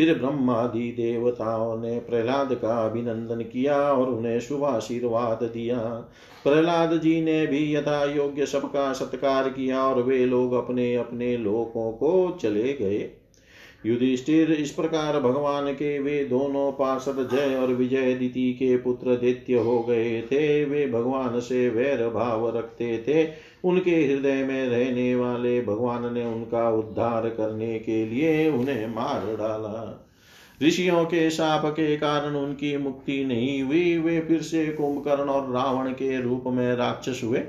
फिर 0.00 0.18
ब्रह्मादि 0.18 0.92
देवताओं 0.96 1.78
ने 1.78 1.98
प्रहलाद 1.98 2.54
का 2.54 2.86
अभिनंदन 2.86 3.40
किया 3.40 3.76
और 3.76 4.10
उन्हें 4.10 4.40
शुभ 4.40 4.64
आशीर्वाद 4.64 5.42
दिया। 5.42 5.78
प्रहलाद 6.44 7.00
जी 7.00 7.20
ने 7.20 7.46
भी 7.46 7.76
यथा 7.76 8.04
योग्य 8.04 8.46
सबका 8.46 8.92
सत्कार 8.92 9.48
किया 9.48 9.82
और 9.82 10.02
वे 10.02 10.26
लोग 10.26 10.52
अपने 10.52 10.96
अपने 10.96 11.36
लोकों 11.36 11.92
को 11.92 12.38
चले 12.42 12.72
गए। 12.72 13.19
युधिष्ठिर, 13.86 14.52
इस 14.52 14.70
प्रकार 14.70 15.20
भगवान 15.20 15.72
के 15.72 15.98
वे 15.98 16.24
दोनों 16.24 16.72
पार्षद 16.72 17.28
जय 17.32 17.54
और 17.54 17.68
विजय 17.68 18.14
दिति 18.14 18.52
के 18.52 18.76
पुत्र 18.76 19.16
दैत्य 19.16 19.54
हो 19.54 19.82
गए 19.82 20.20
थे। 20.22 20.64
वे 20.64 20.86
भगवान 20.86 21.40
से 21.40 21.68
वैर 21.68 22.08
भाव 22.08 22.56
रखते 22.58 23.04
थे। 23.08 23.28
उनके 23.64 23.90
हृदय 23.90 24.44
में 24.44 24.68
रहने 24.68 25.14
वाले 25.14 25.60
भगवान 25.62 26.14
ने 26.14 26.24
उनका 26.24 26.70
उद्धार 26.70 27.28
करने 27.28 27.78
के 27.78 28.04
लिए 28.06 28.50
उन्हें 28.50 28.86
मार 28.86 29.36
डाला। 29.36 30.06
ऋषियों 30.62 31.04
के 31.04 31.30
शाप 31.30 31.66
के 31.66 31.96
कारण 31.96 32.34
उनकी 32.34 32.76
मुक्ति 32.76 33.24
नहीं 33.24 33.62
हुई। 33.62 33.98
वे 33.98 34.20
फिर 34.20 34.42
से 34.42 34.66
कुंभकर्ण 34.66 35.28
और 35.28 35.52
रावण 35.52 35.90
के 35.90 36.20
रूप 36.20 36.44
में 36.46 36.76
राक्षस 36.76 37.20
हुए। 37.24 37.42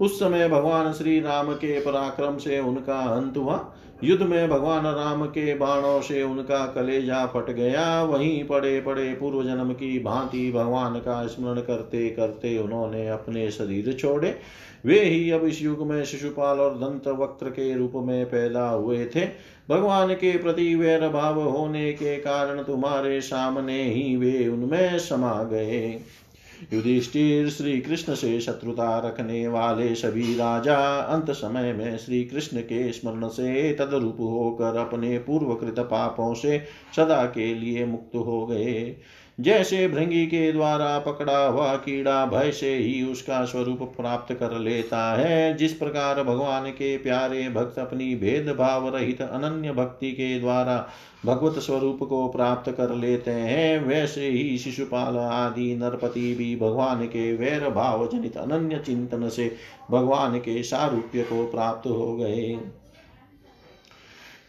उस 0.00 0.20
समय 0.20 0.48
भगवान 0.48 0.92
श्री 0.92 1.20
राम 1.20 1.52
के 1.52 1.80
पराक्रम 1.80 2.36
से 2.36 2.58
उनका 2.58 2.98
अंत 2.98 3.36
हुआ। 3.36 3.74
युद्ध 4.04 4.22
में 4.22 4.48
भगवान 4.48 4.86
राम 4.86 5.24
के 5.26 5.54
बाणों 5.54 6.00
से 6.00 6.22
उनका 6.22 6.66
कलेजा 6.66 7.24
फट 7.26 7.50
गया। 7.50 8.02
वहीं 8.02 8.44
पड़े 8.44 8.80
पड़े 8.80 9.12
पूर्व 9.14 9.42
जन्म 9.44 9.72
की 9.72 9.98
भांति 9.98 10.50
भगवान 10.52 10.94
का 10.94 11.26
स्मरण 11.26 11.60
करते 11.60 12.08
करते 12.10 12.58
उन्होंने 12.58 13.08
अपने 13.08 13.50
शरीर 13.50 13.92
छोड़े। 13.92 14.34
वे 14.86 15.00
ही 15.00 15.30
अब 15.30 15.44
इस 15.44 15.62
युग 15.62 15.86
में 15.86 16.04
शिशुपाल 16.04 16.60
और 16.60 16.74
दंत 16.74 17.08
वक्त्र 17.08 17.50
के 17.50 17.72
रूप 17.74 17.92
में 17.96 18.26
पैदा 18.26 18.68
हुए 18.68 19.04
थे। 19.06 19.26
भगवान 19.70 20.14
के 20.14 20.36
प्रति 20.38 20.74
वैर 20.74 21.08
भाव 21.08 21.40
होने 21.40 21.92
के 21.92 22.16
कारण 22.16 22.62
तुम्हारे 22.62 23.20
सामने 23.20 23.82
ही 23.82 24.16
वे 24.16 24.48
उनमें 24.48 24.98
समा 24.98 25.42
गए। 25.42 26.00
युधिष्ठिर 26.72 27.48
श्री 27.48 27.80
कृष्ण 27.80 28.14
से 28.14 28.40
शत्रुता 28.40 28.98
रखने 28.98 29.48
वाले 29.48 29.94
सभी 29.94 30.34
राजा 30.34 30.76
अंत 30.96 31.30
समय 31.30 31.72
में 31.72 31.98
श्री 31.98 32.24
कृष्ण 32.24 32.60
के 32.60 32.92
स्मरण 32.92 33.28
से 33.28 33.72
तदरूप 33.72 34.16
होकर 34.20 34.76
अपने 34.76 35.18
पूर्वकृत 35.18 35.78
पापों 35.78 36.34
से 36.34 36.58
सदा 36.96 37.24
के 37.24 37.54
लिए 37.54 37.86
मुक्त 37.86 38.16
हो 38.16 38.46
गए। 38.46 38.96
जैसे 39.40 39.88
भृंगी 39.88 40.26
के 40.26 40.52
द्वारा 40.52 40.98
पकड़ा 40.98 41.46
हुआ 41.46 41.74
कीड़ा 41.76 42.26
भय 42.26 42.50
से 42.52 42.74
ही 42.74 43.02
उसका 43.02 43.44
स्वरूप 43.44 43.82
प्राप्त 43.96 44.34
कर 44.34 44.58
लेता 44.58 45.14
है, 45.14 45.56
जिस 45.56 45.72
प्रकार 45.72 46.22
भगवान 46.22 46.70
के 46.70 46.96
प्यारे 46.98 47.48
भक्त 47.48 47.78
अपनी 47.78 48.14
भेदभाव 48.14 48.96
रहित 48.96 49.22
अनन्य 49.22 49.72
भक्ति 49.72 50.12
के 50.12 50.38
द्वारा 50.40 50.88
भगवत 51.26 51.58
स्वरूप 51.58 51.98
को 51.98 52.28
प्राप्त 52.28 52.70
कर 52.70 52.94
लेते 52.94 53.30
हैं, 53.30 53.84
वैसे 53.84 54.28
ही 54.28 54.58
शिशुपाल 54.58 55.16
आदि 55.16 55.76
नरपति 55.76 56.34
भी 56.34 56.56
भगवान 56.56 57.06
के 57.06 57.32
वैर 57.36 57.68
भाव 57.70 58.08
जनित 58.12 58.36
अनन्य 58.36 58.78
चिंतन 58.78 59.28
से 59.28 59.56
भगवान 59.90 60.38
के 60.38 60.62
सारूप्य 60.62 61.22
को 61.22 61.44
प्राप्त 61.46 61.86
हो 61.86 62.16
गए। 62.16 62.58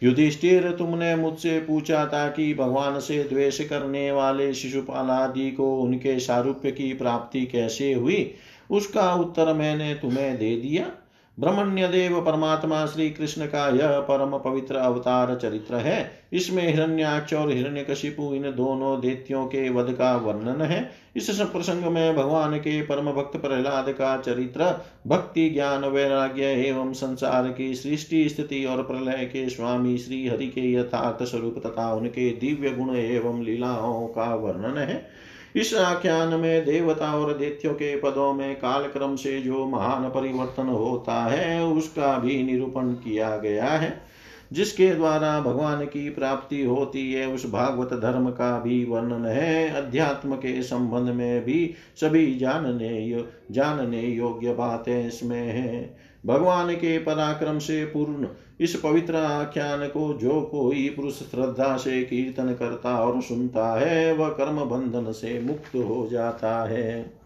युधिष्ठिर 0.02 0.70
तुमने 0.70 1.16
मुझसे 1.16 1.60
पूछा 1.60 2.06
था 2.06 2.28
कि 2.28 2.54
भगवान 2.54 3.00
से 3.00 3.24
द्वेष 3.24 3.68
करने 3.68 4.12
वाले 4.12 4.54
शिशुपाल 4.54 5.10
आदि 5.10 5.50
को 5.50 5.80
उनके 5.80 6.20
सारूप्य 6.20 6.70
की 6.70 6.94
प्राप्ति 6.94 7.46
कैसे 7.46 7.92
हुई? 7.92 8.34
उसका 8.70 9.14
उत्तर 9.14 9.52
मैंने 9.52 9.94
तुम्हें 9.94 10.38
दे 10.38 10.56
दिया। 10.56 10.90
ब्रह्मण्य 11.38 11.88
देव 11.88 12.20
परमात्मा 12.20 12.84
श्री 12.86 13.08
कृष्ण 13.10 13.46
का 13.46 13.68
यह 13.68 13.98
परम 14.00 14.36
पवित्र 14.38 14.76
अवतार 14.76 15.34
चरित्र 15.34 15.74
है। 15.74 16.10
इसमें 16.32 16.62
हिरण्याक्ष 16.68 17.34
और 17.34 17.50
हिरण्यकशिपु 17.50 18.32
इन 18.34 18.42
दोनों 18.42 19.00
देत्यों 19.00 19.44
के 19.46 19.68
वध 19.70 19.92
का 19.92 20.16
वर्णन 20.16 20.62
है। 20.62 20.90
इस 21.16 21.30
प्रसंग 21.30 21.84
में 21.84 22.16
भगवान 22.16 22.56
के 22.56 22.80
परम 22.82 23.10
भक्त 23.12 23.36
प्रहलाद 23.36 23.92
का 23.92 24.16
चरित्र, 24.16 24.64
भक्ति, 25.06 25.48
ज्ञान, 25.50 25.84
वैराग्य 25.84 26.42
एवं 26.42 26.92
संसार 26.92 27.48
की 27.48 27.74
सृष्टि 27.74 28.28
स्थिति 28.28 28.64
और 28.64 28.82
प्रलय 28.82 29.24
के 29.24 29.48
स्वामी 29.48 29.96
श्री 29.98 30.26
हरि 30.28 30.46
के 30.46 30.72
यथार्थ 30.72 31.24
स्वरूप 31.24 31.62
तथा 31.66 31.92
उनके 31.94 32.30
दिव्य 32.30 32.70
गुण 32.70 32.94
एवं 32.96 33.42
लीलाओं 33.44 34.06
का 34.06 34.34
वर्णन 34.34 34.78
है। 34.78 35.27
इस 35.56 35.74
आख्यान 35.74 36.40
में 36.40 36.64
देवता 36.64 37.12
और 37.12 37.38
दैत्यों 37.38 37.74
के 37.74 37.96
पदों 37.96 38.34
में 38.34 38.56
कालक्रम 38.56 39.16
से 39.16 39.40
जो 39.40 39.66
महान 39.66 40.08
परिवर्तन 40.08 40.66
होता 40.66 41.24
है 41.24 41.64
उसका 41.64 42.18
भी 42.18 42.42
निरूपण 42.42 42.92
किया 42.92 43.36
गया 43.36 43.66
है। 43.66 44.08
जिसके 44.52 44.94
द्वारा 44.94 45.40
भगवान 45.40 45.84
की 45.84 46.10
प्राप्ति 46.10 46.62
होती 46.62 47.12
है 47.12 47.26
उस 47.26 47.50
भागवत 47.50 47.92
धर्म 47.92 48.30
का 48.30 48.58
भी 48.58 48.84
वर्णन 48.84 49.26
है। 49.26 49.70
अध्यात्म 49.70 50.34
के 50.34 50.62
संबंध 50.62 51.08
में 51.08 51.44
भी 51.44 51.74
सभी 52.00 52.34
जानने 52.38 53.04
यो, 53.04 53.24
जानने 53.50 54.02
योग्य 54.02 54.52
बातें 54.52 55.08
इसमें 55.08 55.46
है। 55.46 55.96
भगवान 56.26 56.74
के 56.74 56.98
पराक्रम 56.98 57.58
से 57.58 57.84
पूर्ण 57.84 58.28
इस 58.60 58.76
पवित्र 58.76 59.16
आख्यान 59.16 59.88
को 59.88 60.14
जो 60.14 60.42
कोई 60.42 60.88
पुरुष 60.88 61.14
श्रद्धा 61.14 61.76
से 61.76 62.02
कीर्तन 62.02 62.54
करता 62.54 63.00
और 63.04 63.22
सुनता 63.22 63.80
है, 63.80 64.12
वह 64.12 64.28
कर्म 64.28 64.64
बंधन 64.64 65.12
से 65.12 65.40
मुक्त 65.40 65.76
हो 65.76 66.08
जाता 66.10 66.64
है। 66.64 67.17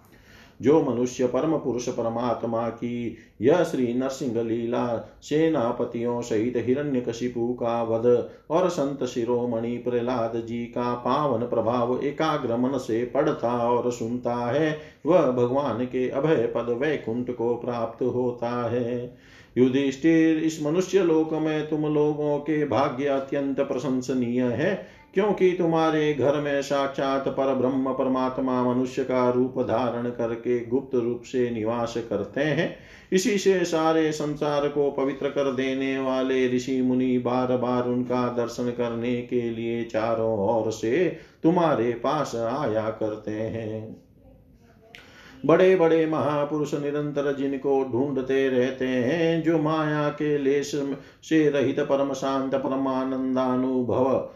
जो 0.62 0.82
मनुष्य 0.82 1.26
परम 1.26 1.56
पुरुष 1.58 1.88
परमात्मा 1.88 2.68
की, 2.68 3.16
यह 3.40 3.64
श्री 3.64 3.94
नरसिंह 3.94 4.42
लीला 4.42 5.16
सेनापतियों 5.22 6.20
सहित 6.22 6.54
हिरण्य 6.56 7.00
कशिपु 7.00 7.52
का 7.52 7.82
वध 7.82 8.30
और 8.50 8.68
संत 8.68 9.04
शिरोमणि 9.04 9.76
प्रहलाद 9.76 10.42
जी 10.46 10.64
का 10.64 10.94
पावन 10.94 11.40
प्रभाव 11.40 12.00
एकाग्र 12.02 12.56
मन 12.56 12.78
से 12.78 13.04
पढ़ता 13.04 13.68
और 13.70 13.92
सुनता 13.92 14.34
है, 14.34 14.78
वह 15.06 15.30
भगवान 15.30 15.84
के 15.84 16.08
अभय 16.08 16.52
पद 16.56 16.66
वैकुंठ 16.80 17.30
को 17.30 17.54
प्राप्त 17.54 18.02
होता 18.02 18.70
है। 18.70 19.16
युधिष्ठिर, 19.58 20.38
इस 20.38 20.62
मनुष्य 20.62 21.02
लोक 21.02 21.32
में 21.32 21.68
तुम 21.68 21.82
लोगों 21.94 22.38
के 22.38 22.64
भाग्य 22.64 23.06
अत्यंत 23.06 23.60
प्रशंसनीय 23.60 24.42
है। 24.42 25.01
क्योंकि 25.14 25.50
तुम्हारे 25.52 26.14
घर 26.14 26.40
में 26.40 26.62
साक्षात 26.62 27.28
पर 27.28 27.54
ब्रह्म 27.54 27.92
परमात्मा 27.92 28.62
मनुष्य 28.64 29.04
का 29.04 29.30
रूप 29.30 29.58
धारण 29.60 30.08
करके 30.10 30.58
गुप्त 30.66 30.94
रूप 30.94 31.22
से 31.22 31.50
निवास 31.50 31.94
करते 32.10 32.40
हैं। 32.40 32.76
इसी 33.12 33.38
से 33.38 33.64
सारे 33.64 34.12
संसार 34.12 34.68
को 34.68 34.90
पवित्र 34.90 35.28
कर 35.28 35.52
देने 35.52 35.98
वाले 35.98 36.56
ऋषि 36.56 36.80
मुनि 36.82 37.18
बार 37.18 37.56
बार 37.56 37.88
उनका 37.88 38.26
दर्शन 38.28 38.70
करने 38.70 39.22
के 39.22 39.50
लिए 39.50 39.84
चारों 39.84 40.38
ओर 40.38 40.70
से 40.72 41.18
तुम्हारे 41.42 41.92
पास 41.92 42.34
आया 42.34 42.90
करते 42.90 43.30
हैं। 43.30 43.96
बड़े 45.46 45.74
बड़े 45.76 46.06
महापुरुष 46.06 46.74
निरंतर 46.74 47.36
जिनको 47.36 47.84
ढूंढते 47.84 48.48
रहते 48.48 48.86
हैं, 48.86 49.42
जो 49.42 49.58
माया 49.58 50.08
के 50.08 50.38
लेश 50.38 50.72
से 51.22 51.48
रहित 51.50 51.80
परम 51.80 52.12
शांत 52.12 52.54
परमानंदानुभव 52.54 54.30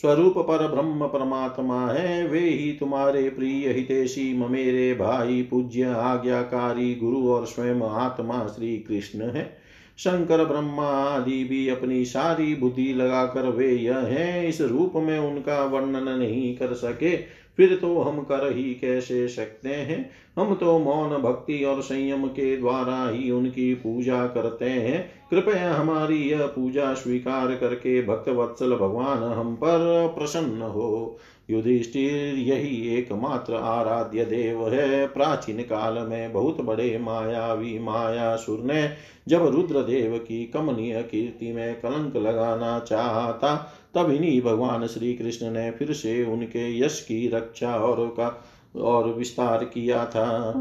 स्वरूप 0.00 0.34
पर 0.38 0.68
ब्रह्म 0.68 1.06
परमात्मा 1.06 1.90
है, 1.92 2.28
वे 2.28 2.40
ही 2.40 2.72
तुम्हारे 2.72 3.30
प्रिय 3.30 3.70
हितेशी, 3.70 4.38
ममेरे 4.38 4.94
भाई, 4.94 5.42
पूज्य, 5.42 5.82
आज्ञाकारी, 5.82 6.94
गुरु 6.94 7.28
और 7.28 7.46
स्वयं 7.46 7.80
आत्मा 7.80 8.46
श्री 8.46 8.76
कृष्ण 8.76 9.22
है। 9.22 9.56
शंकर, 9.98 10.44
ब्रह्मा 10.44 10.86
आदि 10.86 11.44
भी 11.44 11.68
अपनी 11.68 12.04
सारी 12.04 12.54
बुद्धि 12.54 12.94
लगाकर 12.94 13.42
वे 13.42 13.72
यह 13.72 13.96
है, 13.96 14.48
इस 14.48 14.60
रूप 14.60 14.92
में 14.96 15.18
उनका 15.18 15.64
वर्णन 15.64 16.18
नहीं 16.18 16.56
कर 16.56 16.74
सके, 16.74 17.16
फिर 17.56 17.76
तो 17.76 18.00
हम 18.00 18.20
कर 18.20 18.52
ही 18.56 18.74
कैसे 18.74 19.28
सकते 19.28 19.68
हैं? 19.68 20.10
हम 20.38 20.54
तो 20.54 20.78
मौन 20.78 21.22
भक्ति 21.22 21.64
और 21.64 21.82
संयम 21.82 22.26
के 22.26 22.56
द्वारा 22.56 23.08
ही 23.08 23.30
उनकी 23.30 23.74
पूजा 23.74 24.26
करते 24.26 24.64
हैं 24.64 25.21
कृपया 25.32 25.74
हमारी 25.74 26.16
यह 26.16 26.46
पूजा 26.46 26.94
स्वीकार 26.94 27.54
करके 27.54 28.02
भक्त 28.02 28.28
वत्सल 28.28 28.74
भगवान 28.74 29.22
हम 29.22 29.54
पर 29.54 30.14
प्रसन्न 30.18 30.62
हो। 30.62 31.18
युधिष्ठिर, 31.50 32.34
यही 32.34 32.96
एकमात्र 32.96 33.54
आराध्य 33.54 34.24
देव 34.24 34.68
है। 34.68 35.06
प्राचीन 35.06 35.62
काल 35.62 35.98
में 35.98 36.32
बहुत 36.32 36.60
बड़े 36.60 36.98
मायावी 36.98 37.78
माया 37.78 38.36
सुर 38.36 38.60
ने 38.60 38.90
जब 39.28 39.46
रुद्रदेव 39.46 40.18
की 40.18 40.44
कमनीय 40.44 41.02
कीर्ति 41.02 41.52
में 41.52 41.80
कलंक 41.80 42.16
लगाना 42.16 42.78
चाहता 42.78 43.54
तब 43.94 44.10
इन्हीं 44.10 44.42
भगवान 44.42 44.86
श्री 44.86 45.14
कृष्ण 45.14 45.50
ने 45.50 45.70
फिर 45.70 45.92
से 45.92 46.24
उनके 46.24 46.78
यश 46.80 47.00
की 47.00 47.28
रक्षा 47.28 47.76
और 47.76 48.06
का 48.06 48.44
और 48.76 49.12
विस्तार 49.12 49.64
किया 49.64 50.04
था। 50.06 50.52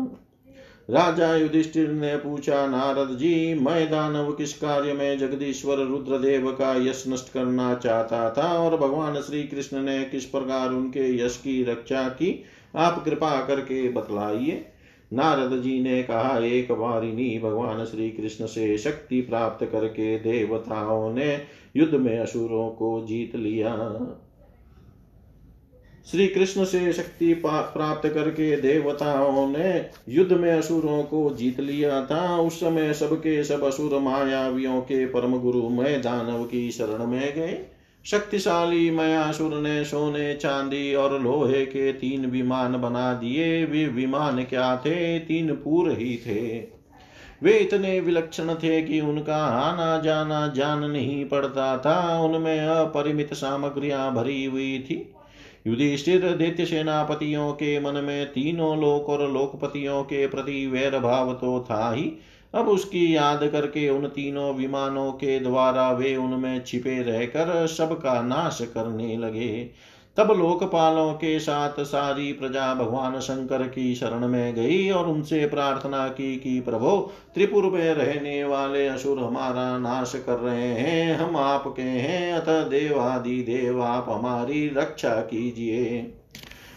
राजा 0.89 1.35
युधिष्ठिर 1.35 1.91
ने 1.91 2.15
पूछा, 2.15 2.67
नारद 2.67 3.17
जी, 3.17 3.53
मैं 3.53 3.91
दानव 3.91 4.31
किस 4.31 4.53
कार्य 4.53 4.93
में 4.93 5.17
जगदीश्वर 5.17 5.77
रुद्रदेव 5.77 6.51
का 6.51 6.73
यश 6.89 7.03
नष्ट 7.07 7.33
करना 7.33 7.75
चाहता 7.75 8.29
था 8.29 8.59
और 8.59 8.77
भगवान 8.77 9.21
श्री 9.21 9.43
कृष्ण 9.43 9.81
ने 9.81 10.03
किस 10.03 10.25
प्रकार 10.25 10.69
उनके 10.69 11.25
यश 11.25 11.37
की 11.37 11.63
रक्षा 11.63 12.09
की? 12.09 12.43
आप 12.75 13.05
कृपा 13.05 13.45
करके 13.45 13.89
बतलाइए। 13.89 14.65
नारद 15.13 15.61
जी 15.61 15.79
ने 15.81 16.03
कहा, 16.03 16.39
एक 16.39 16.71
बारिनी 16.71 17.39
भगवान 17.39 17.85
श्री 17.85 18.09
कृष्ण 18.09 18.45
से 18.45 18.77
शक्ति 18.77 19.21
प्राप्त 19.21 19.65
करके 19.65 20.19
देवताओं 20.19 21.13
ने 21.13 21.41
युद्ध 21.75 21.93
में 21.93 22.19
असुरों 22.19 22.69
को 22.69 23.05
जीत 23.07 23.35
लिया। 23.35 23.73
श्री 26.07 26.27
कृष्ण 26.27 26.63
से 26.63 26.93
शक्ति 26.93 27.33
प्राप्त 27.45 28.09
करके 28.09 28.61
देवताओं 28.61 29.47
ने 29.47 29.85
युद्ध 30.09 30.31
में 30.31 30.51
असुरों 30.51 31.03
को 31.03 31.35
जीत 31.35 31.59
लिया 31.59 32.05
था। 32.05 32.37
उस 32.37 32.59
समय 32.59 32.93
सबके 32.93 33.43
सब 33.43 33.63
असुर 33.63 33.99
मायावियों 33.99 34.81
के 34.81 35.05
परम 35.05 35.37
गुरु 35.37 35.69
मैं 35.69 36.01
दानव 36.01 36.43
की 36.43 36.71
शरण 36.71 37.05
में 37.05 37.35
गए। 37.35 37.65
शक्तिशाली 38.05 38.91
मयासुर 38.91 39.53
ने 39.53 39.83
सोने, 39.85 40.33
चांदी 40.33 40.95
और 40.95 41.21
लोहे 41.21 41.65
के 41.65 41.93
तीन 41.93 42.25
विमान 42.25 42.81
बना 42.81 43.13
दिए। 43.13 43.65
वे 43.65 43.87
विमान 43.87 44.43
क्या 44.43 44.75
थे? 44.77 45.19
तीन 45.19 45.51
पूर 45.51 45.91
ही 45.91 46.17
थे। 46.17 46.67
वे 47.43 47.53
इतने 47.53 47.99
विलक्षण 47.99 48.53
थे 48.53 48.81
कि 48.81 49.01
उनका 49.01 49.37
आना 49.37 50.01
जाना 50.01 50.47
जान 50.47 50.83
नहीं 50.83 51.25
पड़ता 51.25 51.77
था। 51.77 52.21
उनमें 52.21 52.59
अपरिमित 52.59 53.33
सामग्रियाँ 53.33 54.13
भरी 54.13 54.45
हुई 54.45 54.79
थी। 54.79 55.10
युधिष्ठिर 55.67 56.31
दैत्य 56.31 56.65
सेनापतियों 56.65 57.51
के 57.53 57.79
मन 57.79 58.03
में 58.03 58.25
तीनों 58.25 58.81
लोक 58.81 59.09
और 59.09 59.31
लोकपतियों 59.31 60.03
के 60.03 60.27
प्रति 60.27 60.65
वैर 60.67 60.99
भाव 60.99 61.33
तो 61.33 61.59
था 61.69 61.91
ही। 61.91 62.11
अब 62.55 62.69
उसकी 62.69 63.15
याद 63.15 63.47
करके 63.47 63.89
उन 63.89 64.07
तीनों 64.07 64.53
विमानों 64.55 65.11
के 65.11 65.39
द्वारा 65.39 65.91
वे 65.91 66.15
उनमें 66.15 66.63
छिपे 66.65 67.01
रहकर 67.01 67.67
सबका 67.67 68.21
नाश 68.21 68.59
करने 68.61 69.17
लगे। 69.17 69.69
तब 70.17 70.31
लोकपालों 70.31 71.13
के 71.13 71.39
साथ 71.39 71.73
सारी 71.79 72.33
प्रजा 72.33 72.73
भगवान 72.73 73.19
शंकर 73.19 73.67
की 73.67 73.95
शरण 73.95 74.27
में 74.27 74.55
गई 74.55 74.89
और 74.89 75.07
उनसे 75.07 75.45
प्रार्थना 75.45 76.07
की 76.07 76.35
कि 76.35 76.59
प्रभो, 76.59 77.11
त्रिपुर 77.35 77.63
में 77.63 77.93
रहने 77.93 78.43
वाले 78.43 78.87
असुर 78.87 79.19
हमारा 79.19 79.77
नाश 79.77 80.23
कर 80.25 80.37
रहे 80.37 80.67
हैं, 80.67 81.17
हम 81.17 81.37
आपके 81.37 81.81
हैं, 81.81 82.33
अतः 82.33 82.63
देवादि 82.63 83.43
देव, 83.43 83.83
आप 83.83 84.05
हमारी 84.09 84.67
रक्षा 84.67 85.15
कीजिए। 85.15 86.13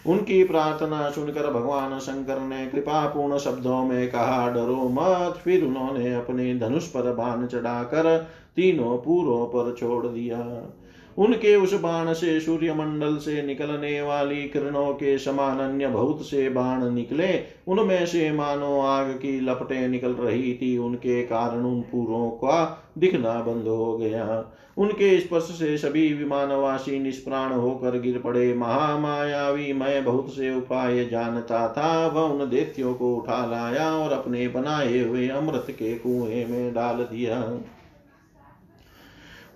उनकी 0.07 0.45
प्रार्थना 0.45 1.11
सुनकर 1.11 1.51
भगवान 1.51 1.99
शंकर 1.99 2.41
ने 2.41 2.67
कृपापूर्ण 2.67 3.39
शब्दों 3.39 3.85
में 3.85 4.11
कहा, 4.11 4.51
डरो 4.51 4.89
मत। 4.89 5.37
फिर 5.37 5.65
उन्होंने 5.65 6.15
अपने 6.15 6.59
धनुष 6.59 6.87
पर 6.87 7.15
बाण 7.15 7.47
चढ़ाकर 7.47 8.19
तीनों 8.57 8.99
पूरों 8.99 9.47
पर 9.47 9.75
छोड़ 9.79 10.07
दिया। 10.07 10.71
उनके 11.19 11.57
उस 11.57 11.75
बाण 11.75 12.13
से 12.13 12.41
सूर्यमंडल 12.41 13.17
से 13.17 13.43
निकलने 13.43 14.03
वाली 14.03 14.43
किरणों 14.43 14.93
के 14.93 15.19
समान 15.19 15.59
अन्य 15.59 15.87
बहुत 15.87 16.23
से 16.23 16.49
बाण 16.49 16.91
निकले। 16.91 17.45
उनमें 17.69 18.07
से 18.07 18.33
मानो 18.33 18.81
आग 18.81 19.11
की 19.11 19.41
लपटें 19.41 19.89
निकल 19.89 20.13
रही 20.13 20.55
थी। 20.55 20.79
उनके 20.79 21.23
कारण 21.23 21.65
उन 21.65 21.81
पूरों 21.81 22.31
का 22.31 22.87
दिखना 22.99 23.35
बंद 23.41 23.69
हो 23.69 23.99
गया। 23.99 24.53
उनके 24.79 25.21
स्पर्श 25.21 25.43
से 25.43 25.79
सभी 25.79 26.15
विमानवासी 26.15 26.99
निष्प्राण 26.99 27.53
होकर 27.53 28.01
गिर 28.01 28.19
पड़े। 28.19 28.55
महामायावी 28.55 29.73
मैं 29.73 30.05
बहुत 30.05 30.31
से 30.31 30.55
उपाय 30.57 31.05
जानता 31.05 31.69
था। 31.69 32.07
वह 32.07 32.21
उन 32.21 32.51
देत्यों 32.51 32.95
को 32.95 33.15
उठा 33.17 33.47
लाया 33.47 33.93
और 33.93 34.13
अपने 34.13 34.49
बनाए 34.49 34.99
हुए 34.99 35.29
अमृत 35.29 35.67
के 35.71 35.95
कुएँ 35.95 36.45
में 36.45 36.75
डाल 36.75 36.97
दिया। 36.97 37.61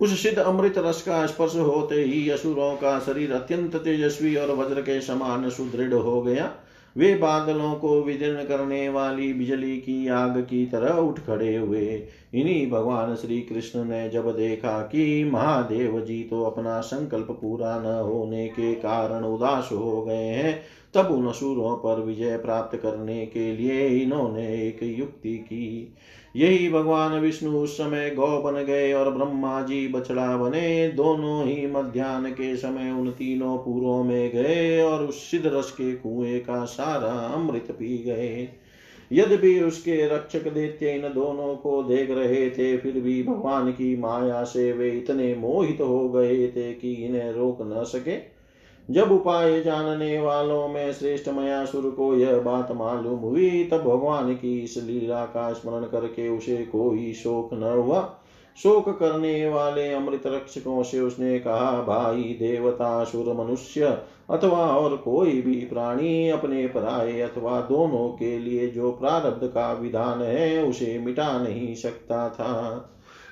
उस 0.01 0.21
सिद्ध 0.23 0.37
अमृत 0.39 0.77
रस 0.77 1.01
का 1.01 1.25
स्पर्श 1.25 1.55
होते 1.55 1.95
ही 1.95 2.29
असुरों 2.29 2.75
का 2.75 2.99
शरीर 2.99 3.33
अत्यंत 3.33 3.75
तेजस्वी 3.75 4.35
और 4.35 4.55
वज्र 4.55 4.81
के 4.81 4.99
समान 5.01 5.49
सुदृढ़ 5.49 5.93
हो 5.93 6.21
गया। 6.21 6.51
वे 6.95 7.13
बादलों 7.15 7.73
को 7.75 8.01
विदीर्ण 8.03 8.43
करने 8.43 8.87
वाली 8.89 9.33
बिजली 9.33 9.77
की 9.77 10.07
आग 10.07 10.37
की 10.41 10.65
तरह 10.65 10.93
उठ 10.93 11.19
खड़े 11.19 11.55
हुए। 11.55 11.85
इन्हीं 12.33 12.69
भगवान 12.71 13.15
श्री 13.15 13.39
कृष्ण 13.41 13.83
ने 13.83 14.09
जब 14.09 14.31
देखा 14.35 14.79
कि 14.81 15.23
महादेव 15.23 15.99
जी 15.99 16.21
तो 16.23 16.43
अपना 16.43 16.79
संकल्प 16.81 17.27
पूरा 17.31 17.77
न 17.79 17.99
होने 18.01 18.47
के 18.47 18.73
कारण 18.75 19.23
उदास 19.23 19.69
हो 19.71 20.01
गए 20.01 20.25
हैं 20.25 20.59
तब 20.93 21.11
उन 21.11 21.27
असुरों 21.27 21.75
पर 21.75 22.01
विजय 22.01 22.37
प्राप्त 22.37 22.77
करने 22.77 23.25
के 23.25 23.55
लिए 23.55 23.87
इन्होंने 23.87 24.67
एक 24.67 24.83
युक्ति 24.83 25.37
की। 25.37 25.95
यही 26.35 26.69
भगवान 26.69 27.19
विष्णु 27.19 27.57
उस 27.59 27.77
समय 27.77 28.09
गौ 28.09 28.41
बन 28.41 28.63
गए 28.63 28.93
और 28.93 29.11
ब्रह्मा 29.11 29.61
जी 29.61 29.87
बछड़ा 29.87 30.37
बने। 30.37 30.87
दोनों 30.87 31.45
ही 31.45 31.67
मध्यान्ह 31.67 32.29
के 32.29 32.55
समय 32.57 32.91
उन 32.91 33.11
तीनों 33.11 33.57
पूरों 33.57 34.03
में 34.03 34.31
गए 34.31 34.81
और 34.81 35.03
उस 35.03 35.31
सिद्ध 35.31 35.45
रस 35.45 35.71
के 35.71 35.95
कुएँ 35.95 36.39
का 36.39 36.65
सारा 36.65 37.11
अमृत 37.11 37.67
पी 37.71 37.97
गए। 37.97 38.47
यद्यपि 39.11 39.59
उसके 39.59 40.07
रक्षक 40.07 40.47
दैत्य 40.53 40.91
इन 40.91 41.01
दोनों 41.01 41.55
को 41.55 41.83
देख 41.83 42.11
रहे 42.11 42.49
थे, 42.49 42.77
फिर 42.77 42.91
भी 42.91 43.23
भगवान 43.23 43.71
की 43.71 43.95
माया 43.97 44.43
से 44.43 44.71
वे 44.71 44.89
इतने 44.91 45.35
मोहित 45.35 45.81
हो 45.81 46.09
गए 46.09 46.47
थे 46.47 46.73
कि 46.73 46.93
इन्हें 46.93 47.31
रोक 47.31 47.57
न 47.61 47.83
सके। 47.83 48.38
जब 48.89 49.11
उपाय 49.11 49.61
जानने 49.61 50.19
वालों 50.19 50.67
में 50.67 50.93
श्रेष्ठ 50.93 51.29
मयासुर 51.29 51.91
को 51.91 52.15
यह 52.15 52.39
बात 52.39 52.71
मालूम 52.71 53.19
हुई, 53.19 53.63
तब 53.63 53.77
भगवान 53.77 54.33
की 54.33 54.59
इस 54.59 54.77
लीला 54.77 55.25
का 55.25 55.53
स्मरण 55.53 55.83
करके 55.83 56.29
उसे 56.29 56.57
कोई 56.57 57.13
शोक 57.13 57.53
न 57.53 57.63
हुआ। 57.63 58.15
शोक 58.63 58.89
करने 58.89 59.49
वाले 59.49 59.93
अमृत 59.93 60.21
रक्षकों 60.27 60.83
से 60.83 60.99
उसने 60.99 61.39
कहा, 61.39 61.83
भाई 61.83 62.21
देवता, 62.21 63.03
सुर, 63.03 63.33
मनुष्य 63.33 63.85
अथवा 64.29 64.59
और 64.59 64.97
कोई 64.97 65.41
भी 65.41 65.55
प्राणी 65.55 66.29
अपने 66.29 66.67
पराये 66.67 67.21
अथवा 67.21 67.59
दोनों 67.59 68.09
के 68.09 68.39
लिए 68.39 68.67
जो 68.67 68.91
प्रारब्ध 68.91 69.47
का 69.47 69.73
विधान 69.73 70.21
है, 70.21 70.63
उसे 70.65 70.99
मिटा 70.99 71.39
नहीं 71.39 71.75
सकता 71.75 72.29
था। 72.29 72.89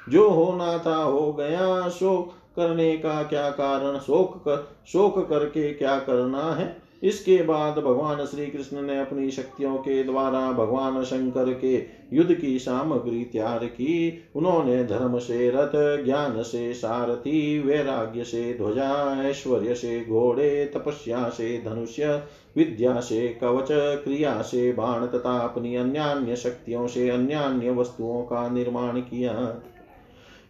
जो 0.09 0.29
होना 0.29 0.77
था 0.85 0.95
हो 0.95 1.33
गया 1.33 1.89
शोक 1.89 2.33
करने 2.57 2.97
का 2.97 3.23
क्या 3.23 3.49
कारण? 3.49 3.99
शोक 3.99 4.37
कर, 4.37 4.67
शोक 4.87 5.29
करके 5.29 5.73
क्या 5.73 5.99
करना 5.99 6.53
है? 6.53 6.87
इसके 7.03 7.43
बाद 7.43 7.73
भगवान 7.77 8.25
श्री 8.25 8.47
कृष्ण 8.47 8.81
ने 8.81 8.99
अपनी 8.99 9.31
शक्तियों 9.31 9.75
के 9.77 10.03
द्वारा 10.03 10.51
भगवान 10.51 11.03
शंकर 11.03 11.53
के 11.53 11.85
युद्ध 12.13 12.33
की 12.33 12.59
सामग्री 12.59 13.23
तैयार 13.23 13.65
की। 13.65 14.23
उन्होंने 14.35 14.83
धर्म 14.83 15.19
से 15.19 15.49
रथ, 15.49 16.05
ज्ञान 16.05 16.43
से 16.43 16.73
सारथी, 16.73 17.59
वैराग्य 17.59 18.23
से 18.23 18.53
ध्वजा, 18.53 19.23
ऐश्वर्य 19.23 19.75
से 19.75 20.05
घोड़े, 20.05 20.65
तपस्या 20.65 21.29
से 21.29 21.63
धनुष्य, 21.65 22.23
विद्या 22.55 22.99
से 22.99 23.27
कवच, 23.41 23.67
क्रिया 24.03 24.41
से 24.41 24.71
बाण 24.71 25.05
तथा 25.05 25.37
अपनी 25.37 25.75
अन्य 25.75 26.35
शक्तियों 26.35 26.87
से 26.87 27.09
अन्य 27.09 27.71
वस्तुओं 27.71 28.21
का 28.21 28.49
निर्माण 28.49 28.99
किया। 28.99 29.61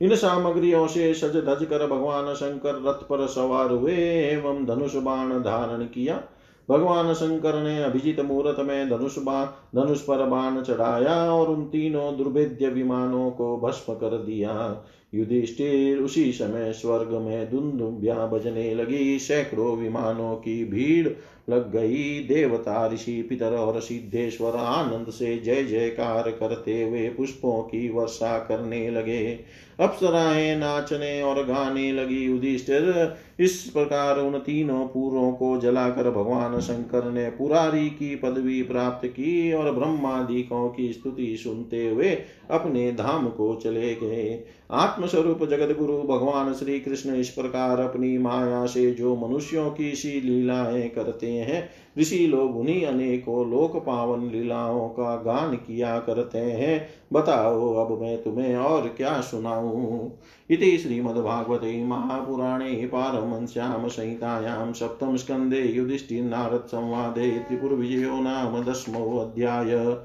इन 0.01 0.15
सामग्रियों 0.15 0.87
से 0.87 1.13
सज 1.13 1.35
धज 1.35 1.65
कर 1.65 1.87
भगवान 1.87 2.33
शंकर 2.33 2.83
रथ 2.87 3.07
पर 3.07 3.27
सवार 3.27 3.71
हुए 3.71 3.95
एवं 4.31 4.65
धनुष 4.65 4.95
बाण 4.95 5.29
धारण 5.29 5.83
किया। 5.83 6.23
भगवान 6.69 7.13
शंकर 7.13 7.63
ने 7.63 7.83
अभिजित 7.83 8.19
मुहूर्त 8.19 8.59
में 8.59 8.89
धनुष 8.89 9.17
बाण, 9.19 9.45
धनुष 9.81 10.01
पर 10.01 10.25
बाण 10.25 10.61
चढ़ाया 10.61 11.33
और 11.33 11.47
उन 11.47 11.65
तीनों 11.65 12.17
दुर्भेद्य 12.17 12.67
विमानों 12.67 13.31
को 13.31 13.57
भस्म 13.57 13.93
कर 13.93 14.17
दिया। 14.17 14.83
युधिष्ठिर 15.13 15.97
उसी 15.97 16.31
समय 16.31 16.73
स्वर्ग 16.73 17.07
में 17.07 17.51
धुंधुभ्या 17.51 18.25
बजने 18.25 18.75
लगी। 18.75 19.19
सैकड़ों 19.19 19.77
विमानों 19.77 20.35
की 20.35 20.65
भीड़ 20.65 21.07
लग 21.49 21.71
गई 21.71 22.19
देवता 22.19 22.87
ऋषि 22.87 23.21
पितर 23.21 23.53
और 23.53 23.81
सिद्धेश्वर 23.81 24.55
आनंद 24.55 25.09
से 25.09 25.37
जय 25.37 25.63
जयकार 25.63 26.31
करते 26.31 26.83
हुए 26.83 27.09
पुष्पों 27.09 27.61
की 27.61 27.89
वर्षा 27.89 28.37
करने 28.39 28.89
लगे। 28.89 29.39
अप्सराएँ 29.79 30.55
नाचने 30.55 31.21
और 31.21 31.45
गाने 31.45 31.91
लगी 31.91 32.25
युधिष्ठिर। 32.25 33.15
इस 33.39 33.63
प्रकार 33.63 34.19
उन 34.19 34.37
तीनों 34.39 34.87
पूरों 34.87 35.31
को 35.31 35.57
जलाकर 35.57 36.09
भगवान 36.09 36.59
शंकर 36.59 37.11
ने 37.11 37.29
पुरारी 37.29 37.89
की 37.89 38.15
पदवी 38.15 38.61
प्राप्त 38.63 39.07
की 39.07 39.53
और 39.53 39.71
ब्रह्मादिकों 39.71 40.69
की 40.69 40.93
स्तुति 40.93 41.37
सुनते 41.37 41.89
हुए 41.89 42.09
अपने 42.51 42.91
धाम 42.91 43.27
को 43.27 43.55
चले 43.55 43.95
गए। 43.95 44.43
आत्मस्वरूप 44.71 45.43
जगत 45.43 45.77
गुरु 45.77 45.97
भगवान 45.97 46.53
श्री 46.53 46.79
कृष्ण 46.79 47.15
इस 47.15 47.29
प्रकार 47.29 47.79
अपनी 47.79 48.17
माया 48.17 48.65
से 48.65 48.91
जो 48.91 49.15
मनुष्यों 49.15 49.71
की 49.71 49.95
सी 49.95 50.21
लीलाएँ 50.21 50.89
करते 50.89 51.36
हैं। 51.37 51.69
ऋषि 51.99 52.27
लोग 52.27 52.57
उन्हीं 52.57 52.85
अनेकों 52.85 53.49
लोक 53.51 53.85
पावन 53.85 54.29
लीलाओं 54.29 54.89
का 54.89 55.15
गान 55.15 55.55
किया 55.55 55.99
करते 55.99 56.37
हैं। 56.37 56.89
बताओ, 57.13 57.73
अब 57.73 58.01
मैं 58.01 58.23
तुम्हें 58.23 58.55
और 58.55 58.87
क्या 58.87 59.21
सुनाऊं? 59.21 60.09
इति 60.49 60.77
श्रीमद्भागवते 60.77 61.83
महापुराणे 61.83 62.89
पारमश्याम 62.93 63.87
संहितायां 63.87 64.73
सप्तम 64.73 65.15
स्कन्धे 65.15 65.61
युधिष्ठिर 65.61 66.23
नारद 66.23 66.63
संवादे 66.67 67.31
त्रिपुरविजयो 67.31 68.21
नाम 68.21 68.63
दशमोऽध्याय 68.63 69.97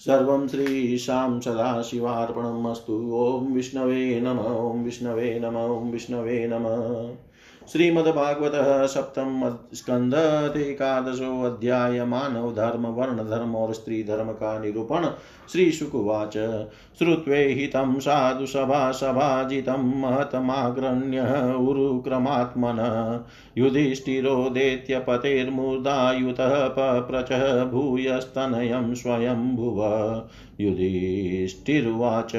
सर्वं 0.00 0.48
श्रीशां 0.48 1.40
सदाशिवार्पणम् 1.40 2.66
अस्तु 2.66 3.10
ॐ 3.14 3.52
विष्णवे 3.52 4.20
नम, 4.20 4.38
ॐ 4.38 4.84
विष्णवे 4.84 5.40
नम, 5.42 5.56
ॐ 5.56 5.90
विष्णवे 5.90 6.46
नमः। 6.46 7.23
श्रीमद्भागवत 7.72 8.52
सप्तम 8.88 9.58
स्कंद 9.74 10.14
एकादशो 10.56 11.42
अध्याय 11.42 12.04
मानव 12.04 12.50
धर्म, 12.54 12.86
वर्ण 12.86 13.16
धर्म 13.30 13.54
और 13.56 13.72
स्त्री 13.74 14.02
धर्म 14.04 14.28
का 14.32 14.58
निरूपण। 14.58 15.06
श्री 15.52 15.70
शुकुवाच 15.72 16.32
श्रुत्वे 16.98 17.44
हितं 17.44 17.98
साधु 17.98 18.46
सभा 18.46 18.90
सभाजितं 18.92 20.00
महतमाग्रण्य 20.00 21.20
उरुक्रमात्मन 21.60 22.78
युधिष्ठिरोदेत्य 23.58 24.98
पतेर्मुदायुतः 24.98 26.68
पप्रचः 26.68 27.64
भूयस्तनयं 27.64 28.94
स्वयंभुव। 28.94 29.80
युधिष्ठिर्वाच। 30.60 32.36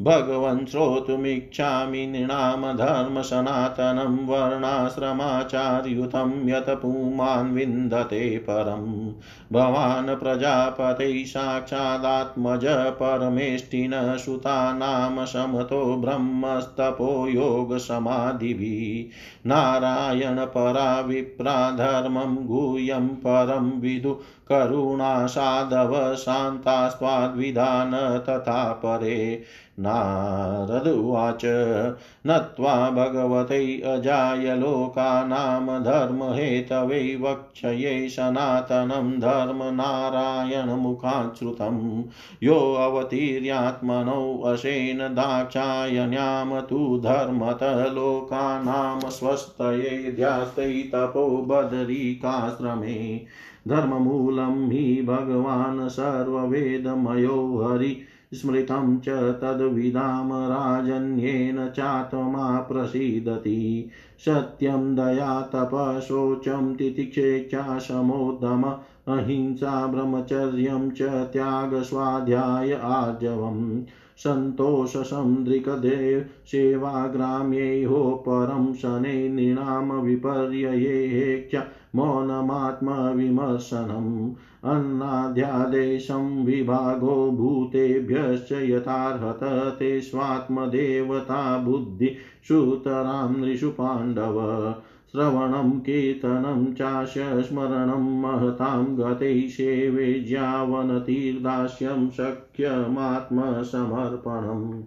भगवन् 0.00 0.66
श्रोतुमिच्छामि 0.66 2.06
नृणाम 2.06 2.72
धर्मसनातनं 2.72 4.26
वर्णाश्रमाचार्युतं 4.26 6.48
यत् 6.48 6.68
पुमान् 6.68 7.54
विन्दते 7.54 8.38
परम् 8.38 9.12
भवान् 9.52 10.16
प्रजापते 10.16 11.24
साक्षादात्मज 11.24 12.66
परमेष्टिन 12.68 13.92
सुतानां 13.94 15.26
समतो 15.26 15.96
ब्रह्मस्तपो 15.96 17.28
योगसमाधिभिः। 17.28 19.48
नारायणपरा 19.48 21.00
विप्रा 21.00 21.70
धर्मं 21.70 22.46
गुह्यं 22.46 23.08
परं 23.08 23.80
विदु 23.80 24.18
करुणासाधव 24.50 26.14
शान्तास्त्वाद्विधान 26.14 28.22
तथा 28.28 28.72
परे। 28.72 29.42
नारद 29.80 30.88
उवाच 30.88 31.40
नत्वा 32.26 32.90
भगवते 32.90 33.80
अजाय 33.80 34.56
लोकानां 34.56 35.82
धर्महेतवे 35.82 37.18
वक्षये 37.20 38.08
सनातनं 38.08 39.20
धर्मनारायणमुखात् 39.20 41.38
श्रुतं 41.38 42.04
योऽवतीर्यात्मनौ 42.42 44.52
अशेन 44.52 44.98
दाक्षायण्यां 44.98 46.60
तु 46.60 47.00
धर्मत 47.04 47.92
लोकानां 47.92 49.10
स्वस्तये 49.10 50.12
ध्यास्तै 50.12 50.90
तपो 50.94 51.28
बदरीकाश्रमे। 51.28 53.20
धर्ममूलं 53.68 54.70
हि 54.70 55.04
भगवान् 55.08 55.88
सर्ववेदमयो 55.88 57.64
हरि, 57.64 57.96
स्मृतं 58.34 58.98
च 58.98 59.08
तद्विदां 59.08 60.26
राजन्येन 60.26 61.68
चात्मा 61.68 62.60
प्रसीदति। 62.60 63.90
सत्यं 64.18 64.94
दया 64.94 65.40
तपशोचं 65.40 66.74
तितिक्षेच्छा 66.74 67.78
समोदम 67.78 68.74
अहिंसा 69.14 69.86
ब्रह्मचर्यं 69.86 70.90
च 70.90 71.02
त्यागस्वाध्याय 71.02 72.72
आर्जवम्। 72.72 73.82
सन्तोषसन्दृकदेव 74.16 76.24
सेवाग्राम्यैहो 76.46 78.24
परं 78.28 78.72
शनै 78.72 79.28
नृणां 79.28 80.02
विपर्ययेक्ष्य 80.02 81.62
मौनमात्मविमर्शनम् 81.94 84.32
अन्नाध्यादेशं 84.64 86.44
विभागो 86.44 87.30
भूतेभ्यश्च 87.30 88.52
यथार्हत 88.52 89.76
ते 89.78 90.00
स्वात्मदेवता 90.00 91.58
बुद्धि 91.58 92.16
सुतरां 92.48 93.36
नृषु 93.36 93.70
पाण्डव। 93.70 94.74
श्रवणं, 95.12 95.80
कीर्तनं 95.80 96.74
चास्य 96.74 97.42
स्मरणं 97.42 98.20
महतां 98.20 98.98
गते 98.98 99.48
सेवे 99.48 100.24
ज्यावनतीर्दास्यं 100.28 102.10
शक्यमात्मसमर्पणम्। 102.10 104.82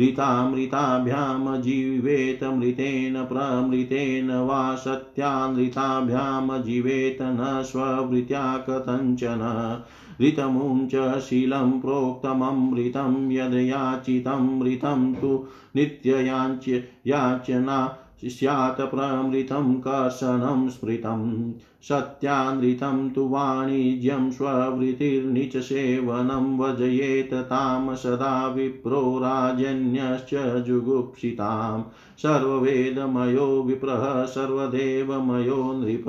ऋतामृताभ्यां 0.00 1.62
जीवेत 1.62 2.44
मृतेन 2.44 3.24
प्रमृतेन 3.24 4.30
वा 4.30 4.74
सत्यानृताभ्यां 4.74 6.62
जीवेत 6.62 7.18
न 7.22 7.62
स्ववृत्या 7.66 8.64
कथञ्चन 8.68 9.82
ऋतमुञ्च 10.20 11.20
शीलं 11.20 11.80
प्रोक्तममृतं 11.80 13.32
यद्याचितमृतं 13.32 15.14
तु 15.14 15.44
नित्ययाच्य 15.76 16.84
याचना 17.06 17.96
स्यात् 18.24 18.80
प्रमृतं 18.80 19.74
कर्षणं 19.74 20.68
स्मृतं, 20.68 21.52
सत्यानृतं 21.82 23.10
तु 23.10 23.28
वाणिज्यं 23.28 24.30
स्ववृत्तिर्निचसेवनं 24.30 26.58
वजयेत 26.58 27.34
तां 27.34 27.96
सदा 27.96 28.48
विप्रो 28.48 29.18
राजन्यश्च 29.18 30.64
जुगुप्सितां। 30.64 31.82
सर्ववेदमयो 32.18 33.62
विप्रः 33.62 34.24
सर्वदेवमयो 34.24 35.72
नृप, 35.72 36.04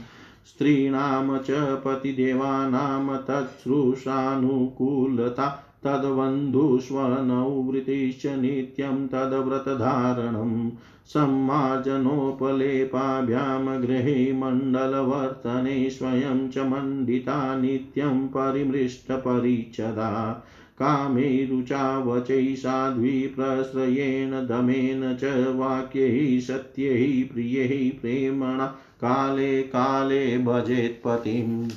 स्त्रीणां 0.47 1.39
च 1.39 1.79
पतिदेवानां 1.85 3.19
तच्छ्रूषानुकूलता 3.19 5.65
तद्बन्धुष्वनौ 5.85 7.45
वृत्तिश्च 7.45 8.27
नित्यं 8.27 9.09
तद्व्रतधारणम्। 9.09 10.71
सम्मार्जनोपलेपाभ्यां 11.09 13.83
गृहे 13.83 14.33
मण्डलवर्तने 14.33 15.91
स्वयं 15.91 16.49
च 16.49 16.59
मण्डिता 16.59 17.61
नित्यं 17.61 18.29
परिमृष्टपरिच्छदा 18.29 20.45
कामे 20.79 21.45
रुचा 21.45 21.99
वचै 21.99 22.55
साध्वी 22.55 23.27
प्रश्रयेण 23.27 24.31
दमेन 24.31 25.17
च 25.17 25.53
वाक्यैः, 25.57 26.41
सत्यैः, 26.41 27.35
प्रियैः 27.35 28.01
प्रेमणा। 28.01 28.77
काले 29.01 29.63
काले 29.63 30.39
भजेत्पतिम्। 30.39 31.69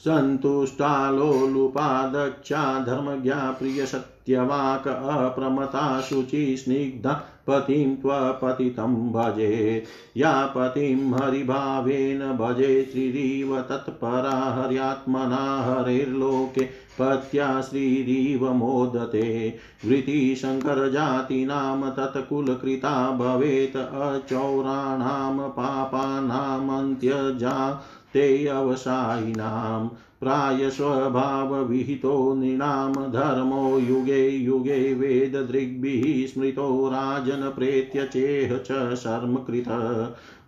सन्तुष्टालोलुपादक्षा, 0.00 2.84
धर्मज्ञा, 2.84 3.34
प्रियसत्यवाक 3.34 4.88
अप्रमता 4.88 6.00
शुचि 6.00 6.56
स्निग्धा 6.56 7.24
पतिं 7.50 7.96
त्वपतितं 7.96 9.12
भजे। 9.12 9.84
या 10.16 10.52
पतिं 10.56 11.14
हरिभावेन 11.14 12.18
भजे 12.18 12.88
श्रीरिव 12.92 13.60
तत्परा 13.60 14.30
हर्यात्मना 14.30 15.62
हरेर्लोके 15.62 16.68
पत्या 16.98 17.60
श्रीरीव 17.60 18.52
मोदते। 18.52 19.54
वृत्तिशङ्करजातीनां 19.86 21.90
तत्कुलकृता 21.90 23.10
भवेत् 23.10 23.76
अचौराणां 23.76 25.48
पापानामन्त्यजा 25.48 27.84
ते 28.12 28.46
अवसायिनां 28.46 29.88
प्रायस्वभावविहितो 30.20 32.34
नृणां 32.34 32.92
धर्मो 32.92 33.78
युगे 33.78 34.28
युगे 34.28 34.94
वेददृग्भिः 34.94 36.26
स्मृतो 36.26 36.88
राजनप्रेत्य 36.88 38.06
चेह 38.06 38.58
च 38.58 38.94
शर्मकृत। 38.94 39.64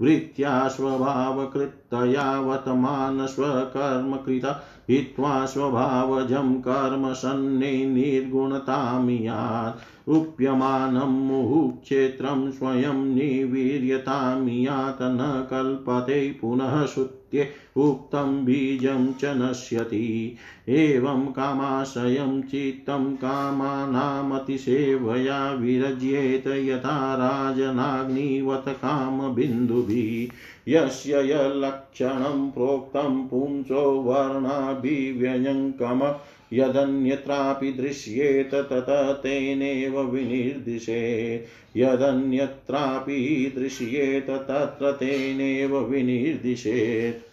वृत्त्या 0.01 0.69
स्वभावकृत्तया 0.69 2.41
वर्तमान 2.41 3.27
स्वकर्मकृत 3.27 4.63
हित्वा 4.91 5.47
स्वभावजं 5.47 6.55
कर्म 6.55 7.13
सन्ने 7.13 7.87
निर्गुणतामियात्। 7.87 10.09
उप्यमानं 10.09 11.01
मुहुक्षेत्रं 11.01 12.51
स्वयं 12.51 12.95
निवीर्यतामियात्। 12.95 15.03
न 15.03 15.47
कल्पते 15.51 16.39
पुनः 16.41 16.87
श्रुत्ये 17.33 17.83
उक्तं 17.83 18.45
बीजं 18.45 19.13
च 19.13 19.25
नश्यति। 19.25 20.37
एवं 20.69 21.27
कामाशयं 21.27 22.43
चित्तं 22.43 23.17
कामानामतिसेवया 23.17 25.53
विरज्येत 25.53 26.47
यथा 26.47 27.15
राजनाग्निवत 27.15 28.65
कामबिन्दुभिः। 28.69 30.35
यस्य 30.69 31.17
यल्लक्षणं 31.17 32.51
प्रोक्तं 32.51 33.27
पुंसो 33.27 33.91
वर्णाभिव्यञ्कम 33.91 36.15
यदन्यत्रापि 36.53 37.73
दृश्येत 37.73 38.55
तत 38.55 38.87
तेनेव 39.23 40.01
विनिर्दिशे। 40.01 41.35
यदन्यत्रापि 41.77 43.53
दृश्येत 43.59 44.31
तत्र 44.31 44.93
तेनेव 44.93 45.79
विनिर्दिशेत् 45.79 47.29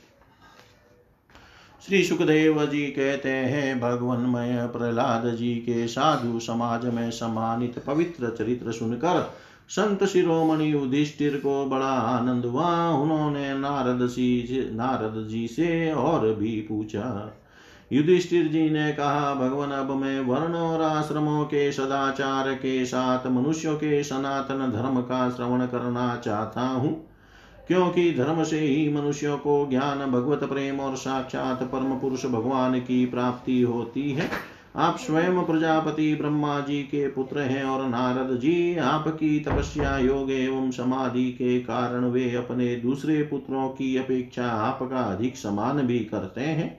श्री 1.86 2.04
सुखदेव 2.04 2.66
जी 2.66 2.88
कहते 2.88 3.30
हैं, 3.30 3.80
भगवन्मय 3.80 4.68
प्रहलाद 4.68 5.36
जी 5.36 5.56
के 5.56 5.88
साधु 5.88 6.40
समाज 6.40 6.86
में 6.86 7.12
सम्मानित 7.12 7.80
पवित्र 7.80 8.30
चरित्र 8.30 8.72
सुनकर 8.72 9.34
संत 9.70 10.04
शिरोमणि 10.04 10.72
युधिष्ठिर 10.74 11.36
को 11.36 11.66
बड़ा 11.66 11.86
आनंद 11.86 12.46
हुआ। 12.46 12.90
उन्होंने 12.90 13.54
नारद 13.54 14.08
सी 14.08 14.70
नारद 14.74 15.28
जी 15.28 15.48
से 15.48 15.92
और 15.92 16.34
भी 16.34 16.62
पूछा। 16.62 17.36
युधिष्ठिर 17.94 18.48
जी 18.48 18.70
ने 18.70 18.92
कहा, 18.92 19.34
भगवान, 19.34 19.72
अब 19.72 19.92
मैं 19.92 20.20
वर्ण 20.20 20.54
और 20.54 20.82
आश्रमों 20.82 21.46
के 21.46 21.72
सदाचार 21.72 22.54
के 22.54 22.86
साथ 22.86 23.28
मनुष्यों 23.28 23.76
के 23.76 24.04
सनातन 24.04 24.72
धर्म 24.76 25.02
का 25.02 25.30
श्रवण 25.30 25.66
करना 25.66 26.16
चाहता 26.16 26.62
हूँ। 26.62 27.10
क्योंकि 27.68 28.14
धर्म 28.14 28.44
से 28.44 28.60
ही 28.60 28.94
मनुष्यों 28.94 29.38
को 29.38 29.68
ज्ञान, 29.70 30.12
भगवत 30.12 30.44
प्रेम 30.44 30.80
और 30.80 30.96
साक्षात 30.96 31.64
परम 31.64 32.00
पुरुष 32.00 32.26
भगवान 32.26 32.80
की 32.80 33.06
प्राप्ति 33.06 33.62
होती 33.62 34.12
है। 34.12 34.30
आप 34.76 34.98
स्वयं 34.98 35.44
प्रजापति 35.44 36.16
ब्रह्मा 36.16 36.60
जी 36.60 36.84
के 36.84 37.08
पुत्र 37.08 37.40
हैं 37.40 37.64
और 37.64 37.88
नारद 37.88 38.40
जी, 38.40 38.78
आपकी 38.78 39.40
तपस्या, 39.40 39.98
योग 39.98 40.32
एवं 40.32 40.72
समाधि 40.72 41.32
के 41.32 41.60
कारण 41.60 42.06
वे 42.06 42.36
अपने 42.36 42.76
दूसरे 42.76 43.24
पुत्रों 43.24 43.70
की 43.70 43.98
अपेक्षा 43.98 44.46
आपका 44.46 44.98
अधिक 44.98 45.38
समान 45.38 45.78
भी 45.78 46.00
करते 46.00 46.42
हैं। 46.42 46.79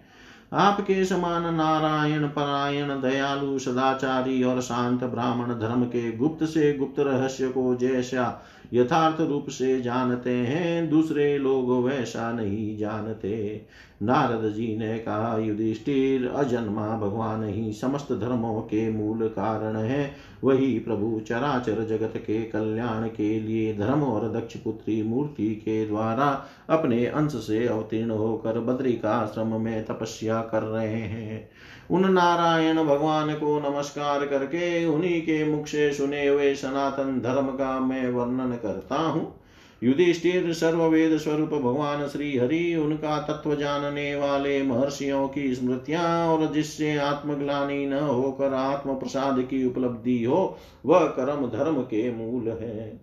आपके 0.52 1.04
समान 1.04 1.54
नारायण 1.54 2.26
परायण 2.26 2.88
दयालु 3.00 3.58
सदाचारी 3.58 4.42
और 4.42 4.60
शांत 4.60 5.04
ब्राह्मण 5.04 5.46
धर्म 5.46 5.84
के 5.84 6.12
गुप्त 6.12 6.44
से 6.44 6.72
गुप्त 6.72 7.00
रहस्य 7.00 7.48
को 7.48 7.74
जैसा 7.74 8.46
यथार्थ 8.72 9.20
रूप 9.20 9.48
से 9.48 9.80
जानते 9.80 10.30
हैं, 10.30 10.90
दूसरे 10.90 11.38
लोग 11.38 11.84
वैसा 11.84 12.32
नहीं 12.32 12.78
जानते। 12.78 13.66
नारद 14.02 14.52
जी 14.52 14.76
ने 14.78 14.98
कहा, 14.98 15.38
युधिष्ठिर, 15.38 16.28
अजन्मा 16.28 16.96
भगवान 16.98 17.44
ही 17.44 17.72
समस्त 17.72 18.12
धर्मों 18.12 18.60
के 18.60 18.90
मूल 18.90 19.28
कारण 19.28 19.76
है। 19.76 20.29
वही 20.44 20.78
प्रभु 20.78 21.20
चराचर 21.20 21.84
जगत 21.84 22.12
के 22.16 22.42
कल्याण 22.42 23.08
के 23.08 23.40
लिए 23.40 23.74
धर्म 23.74 24.02
और 24.02 24.28
दक्ष 24.32 24.56
पुत्री 24.56 25.02
मूर्ति 25.02 25.54
के 25.54 25.86
द्वारा 25.86 26.44
अपने 26.70 27.06
अंश 27.06 27.32
से 27.32 27.66
अवतीर्ण 27.66 28.10
होकर 28.10 28.60
बद्रिकाश्रम 28.60 29.60
में 29.60 29.84
तपस्या 29.84 30.40
कर 30.42 30.62
रहे 30.62 31.00
हैं। 31.00 31.48
उन 31.90 32.12
नारायण 32.12 32.84
भगवान 32.84 33.34
को 33.34 33.58
नमस्कार 33.60 34.26
करके 34.26 34.86
उन्हीं 34.86 35.20
के 35.22 35.44
मुख 35.44 35.66
से 35.66 35.92
सुने 35.92 36.26
हुए 36.28 36.54
सनातन 36.54 37.20
धर्म 37.20 37.46
का 37.46 37.80
मैं 37.80 38.10
वर्णन 38.10 38.56
करता 38.56 38.96
हूँ। 38.96 39.39
युधिष्ठिर 39.84 40.52
सर्ववेद 40.52 41.18
स्वरूप 41.18 41.48
भगवान 41.48 42.08
श्री 42.08 42.38
हरि, 42.38 42.74
उनका 42.74 43.18
तत्व 43.20 43.54
जानने 43.54 44.14
वाले 44.16 44.62
महर्षियों 44.62 45.28
की 45.28 45.54
स्मृतियाँ 45.54 46.28
और 46.28 46.52
जिससे 46.54 46.96
आत्मग्लानी 46.96 47.86
न 47.86 47.92
होकर 47.92 48.54
आत्म 48.54 48.94
प्रसाद 48.94 49.40
की 49.50 49.66
उपलब्धि 49.66 50.24
हो, 50.24 50.58
वह 50.86 51.00
कर्म 51.00 51.46
धर्म 51.46 51.82
के 51.82 52.12
मूल 52.12 52.48
है। 52.48 53.00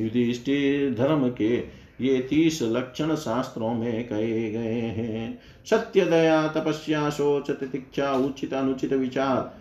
युधिष्ठिर 0.00 0.94
धर्म 0.94 1.30
के 1.30 1.56
ये 2.00 2.26
तीस 2.30 2.58
लक्षण 2.62 3.14
शास्त्रों 3.14 3.74
में 3.74 4.04
कहे 4.04 4.50
गए 4.50 4.80
हैं। 4.80 5.38
सत्य 5.70 6.04
दया 6.04 6.48
तपस्या, 6.48 7.10
शोच, 7.10 7.50
तितिक्षा, 7.50 8.12
उचित 8.12 8.54
अनुचित 8.54 8.92
विचार 8.92 9.56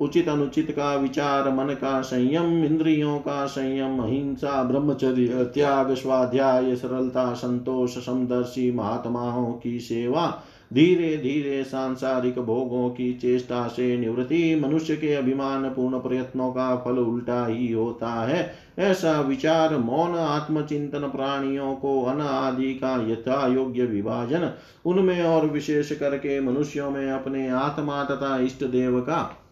उचित 0.00 0.28
अनुचित 0.28 0.70
का 0.70 0.94
विचार, 0.94 1.50
मन 1.50 1.74
का 1.74 2.00
संयम, 2.00 2.64
इंद्रियों 2.64 3.18
का 3.18 3.46
संयम, 3.46 3.98
अहिंसा, 3.98 4.62
ब्रह्मचर्य, 4.62 5.44
त्याग, 5.44 5.94
स्वाध्याय, 5.94 6.76
सरलता, 6.76 7.32
संतोष, 7.34 7.98
समदर्शी, 8.06 8.72
महात्माओं 8.72 9.52
की 9.52 9.80
सेवा, 9.80 10.42
धीरे 10.72 11.16
धीरे 11.16 11.64
सांसारिक 11.64 12.38
भोगों 12.38 12.90
की 12.90 13.12
चेष्टा 13.12 13.68
से 13.68 13.96
निवृत्ति, 13.96 14.54
मनुष्य 14.54 14.96
के 14.96 15.14
अभिमान, 15.14 15.68
पूर्ण 15.68 15.98
प्रयत्नों 15.98 16.50
का 16.50 16.76
फल 16.76 16.98
उल्टा 16.98 17.46
ही 17.46 17.72
होता 17.72 18.10
है। 18.10 18.52
ऐसा 18.78 19.20
विचार 19.20 19.76
मौन, 19.76 20.14
आत्मचिंतन 20.14 20.98
प्राणियों 20.98 21.74
को 21.74 22.02
अन 22.02 22.20
आदि 22.20 22.74
का 22.74 23.06
यथा 23.08 23.46
योग्य 23.46 23.84
विभाजन, 23.84 24.50
उनमें 24.86 25.22
और 25.22 25.46
विशेष 25.46 25.92
करके 25.92 26.40
मनुष्यों 26.40 26.90
में 26.90 27.10
अपने 27.10 27.48
आत्मा 27.48 28.04
तथा 28.04 28.38
इष्ट 28.38 28.64
देव 28.64 29.00
का 29.00 29.42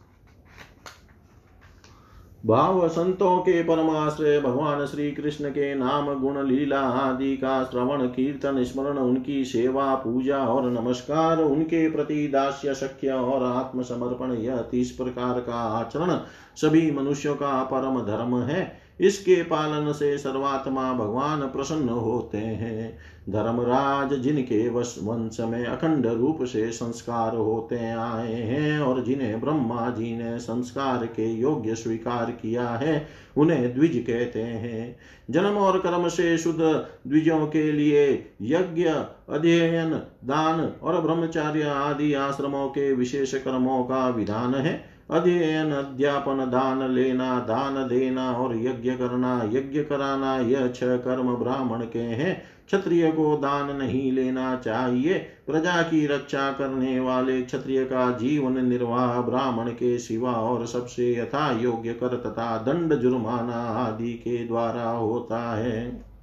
भाव 2.47 2.89
संतों 2.89 3.39
के 3.39 3.63
परमाश्रय, 3.63 4.41
भगवान 4.41 4.87
श्री 4.87 5.13
कृष्ण 5.13 5.51
के 5.51 5.75
नाम 5.75 6.21
गुण 6.21 6.47
लीला 6.47 6.81
आदि 6.81 7.37
का 7.37 7.65
श्रवण, 7.65 8.07
कीर्तन, 8.07 8.65
स्मरण, 8.65 8.99
उनकी 8.99 9.45
सेवा, 9.45 9.95
पूजा 9.95 10.39
और 10.39 10.71
नमस्कार, 10.71 11.43
उनके 11.43 11.91
प्रति 11.91 12.29
दास्य 12.29 12.75
शक्य 12.75 13.09
और 13.09 13.43
आत्मसमर्पण, 13.43 14.33
यह 14.33 14.57
तीस 14.57 14.91
प्रकार 14.91 15.41
का 15.41 15.55
आचरण 15.55 16.21
सभी 16.57 16.91
मनुष्यों 16.91 17.35
का 17.35 17.63
परम 17.63 18.01
धर्म 18.01 18.37
है। 18.43 18.84
इसके 19.01 19.43
पालन 19.43 19.93
से 19.93 20.19
सर्वात्मा 20.19 20.93
भगवान 20.93 21.41
प्रसन्न 21.41 21.89
होते 21.89 22.39
हैं। 22.39 22.99
धर्मराज 23.31 24.15
जिनके 24.15 24.69
वंश 24.69 25.41
में 25.41 25.65
अखंड 25.67 26.07
रूप 26.07 26.39
से 26.43 26.71
संस्कार 26.71 27.37
होते 27.37 27.77
आए 27.91 28.33
हैं 28.33 28.81
और 28.81 29.05
जिन्हें 29.05 29.41
ब्रह्मा 29.41 29.91
जी 29.91 30.17
ने 30.17 30.39
संस्कार 30.39 31.07
के 31.07 31.31
योग्य 31.33 31.75
स्वीकार 31.75 32.31
किया 32.31 32.69
है, 32.69 33.09
उन्हें 33.37 33.75
द्विज 33.75 34.05
कहते 34.07 34.43
हैं। 34.43 34.97
जन्म 35.31 35.57
और 35.57 35.79
कर्म 35.79 36.09
से 36.09 36.39
शुद्ध 36.39 36.61
द्विजों 37.07 37.47
के 37.47 37.73
लिए 37.73 38.33
यज्ञ, 38.43 38.85
अध्ययन, 39.29 39.91
दान 40.25 40.73
और 40.83 41.01
ब्रह्मचार्य 41.01 41.63
आदि 41.63 42.15
आश्रमों 42.15 42.69
के 42.69 42.93
विशेष 42.93 43.35
कर्मों 43.35 43.83
का 43.85 44.09
विधान 44.09 44.55
है। 44.55 44.94
अध्ययन, 45.11 45.73
अध्यापन, 45.73 46.51
दान 46.51 46.91
लेना, 46.91 47.39
दान 47.39 47.89
देना 47.89 48.33
और 48.33 48.57
यज्ञ 48.57 48.91
करना। 48.91 49.43
यज्ञ 49.45 49.83
कराना, 49.83 50.37
यह 50.37 50.69
छह 50.69 50.97
कर्म 50.97 51.35
ब्राह्मण 51.35 51.81
के 51.81 51.99
हैं। 51.99 52.43
क्षत्रिय 52.67 53.13
को 53.13 53.37
दान 53.37 53.77
नहीं 53.77 54.13
लेना 54.13 54.57
चाहिए। 54.57 55.15
प्रजा 55.19 55.83
की 55.83 56.07
रक्षा 56.07 56.53
करने 56.53 57.01
वाले 57.01 57.43
क्षत्रिय 57.43 57.85
का 57.85 58.11
जीवन 58.11 58.67
निर्वाह 58.67 59.21
ब्राह्मण 59.21 59.69
के 59.69 59.99
सिवा 59.99 60.33
और 60.33 60.67
सबसे 60.67 61.19
यथा 61.19 61.61
योग्य 61.61 61.93
कर 61.93 62.09
तथा 62.09 62.59
दंड 62.59 62.95
जुर्माना 62.95 63.63
आदि 63.63 64.13
के 64.13 64.47
द्वारा 64.47 64.91
होता 64.91 65.57
है। 65.57 66.14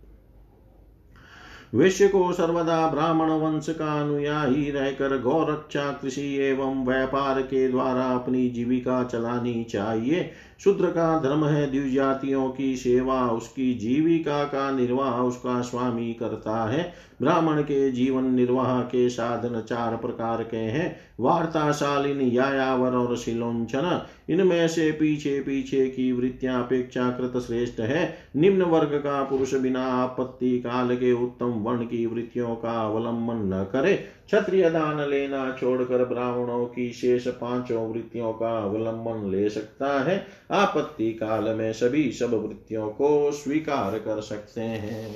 वैश्य 1.76 2.08
को 2.08 2.34
सर्वदा 2.34 2.88
ब्राह्मण 2.88 3.30
वंश 3.30 3.66
का 3.70 4.02
अनुयायी 4.02 4.72
रहकर 4.72 5.22
गौरक्षा 5.22 5.92
कृषि 5.92 6.36
एवं 6.36 6.86
व्यापार 6.86 7.42
के 7.42 7.68
द्वारा 7.68 8.04
अपनी 8.04 8.50
जीविका 8.50 9.04
चलानी 9.04 9.64
चाहिए। 9.64 10.32
शूद्र 10.64 10.88
का 10.88 11.20
धर्म 11.20 11.46
है, 11.46 11.72
द्विजातियों 11.72 12.50
की 12.50 12.76
सेवा, 12.76 13.30
उसकी 13.30 13.74
जीविका 13.74 14.44
का 14.44 14.72
निर्वाह 14.72 15.22
उसका 15.22 15.62
स्वामी 15.62 16.14
करता 16.14 16.70
है। 16.70 16.94
ब्राह्मण 17.22 17.62
के 17.62 17.92
जीवन 17.92 18.24
निर्वाह 18.24 18.82
के 18.82 19.10
साधन 19.10 19.62
चार 19.62 19.96
प्रकार 19.98 20.44
के 20.44 20.58
हैं, 20.58 20.96
वार्ताशालिन, 21.20 22.22
यायावर 22.22 22.92
और 22.92 23.18
शिलोचन 23.18 24.06
इनमें 24.30 24.68
से 24.68 24.92
पीछे 24.92 25.40
पीछे 25.40 25.88
की 25.88 26.12
वृत्तियाँ 26.12 26.64
अपेक्षाकृत 26.64 27.44
श्रेष्ठ 27.44 27.80
है। 27.80 28.18
निम्न 28.36 28.62
वर्ग 28.62 28.90
का 28.90 29.24
पुरुष 29.24 29.54
बिना 29.54 29.84
आपत्ति 29.84 30.60
काल 30.60 30.96
के 30.96 31.12
उत्तम 31.14 31.46
वर्ण 31.46 31.86
की 31.86 32.06
वृत्तियों 32.06 32.56
का 32.56 32.88
अवलंबन 32.88 33.36
न 33.36 33.64
करे। 33.72 34.04
क्षत्रिय 34.32 34.70
दान 34.70 35.00
लेना 35.10 35.40
छोड़कर 35.60 36.04
ब्राह्मणों 36.06 36.66
की 36.66 36.92
शेष 36.92 37.28
पाँचों 37.28 37.82
वृत्तियों 37.92 38.32
का 38.34 38.58
अवलंबन 38.58 39.30
ले 39.32 39.50
सकता 39.50 39.88
है। 40.04 40.16
आपत्ति 40.52 41.12
काल 41.14 41.50
में 41.50 41.72
सभी 41.74 42.12
सब 42.12 42.34
वृत्तियों 42.36 42.88
को 42.90 43.32
स्वीकार 43.32 43.98
कर 44.00 44.22
सकते 44.22 44.62
हैं। 44.62 45.10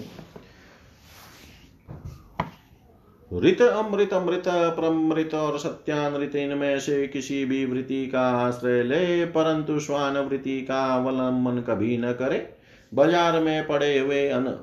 ऋत 3.31 3.61
अमृत 3.61 4.13
अमृत, 4.13 4.43
प्रमृत 4.47 5.33
और 5.33 5.57
सत्यानृत, 5.59 6.35
इनमें 6.35 6.79
से 6.79 7.07
किसी 7.07 7.43
भी 7.45 7.65
वृत्ति 7.65 8.05
का 8.07 8.29
आश्रय 8.37 8.83
ले, 8.83 9.25
परंतु 9.25 9.79
स्वान 9.79 10.17
वृत्ति 10.17 10.61
का 10.61 10.85
अवलंबन 10.95 11.61
कभी 11.61 11.97
न 11.97 12.11
करे। 12.13 12.47
बाज़ार 12.91 13.39
में 13.39 13.67
पड़े 13.67 13.97
हुए 13.99 14.27
अन 14.29 14.55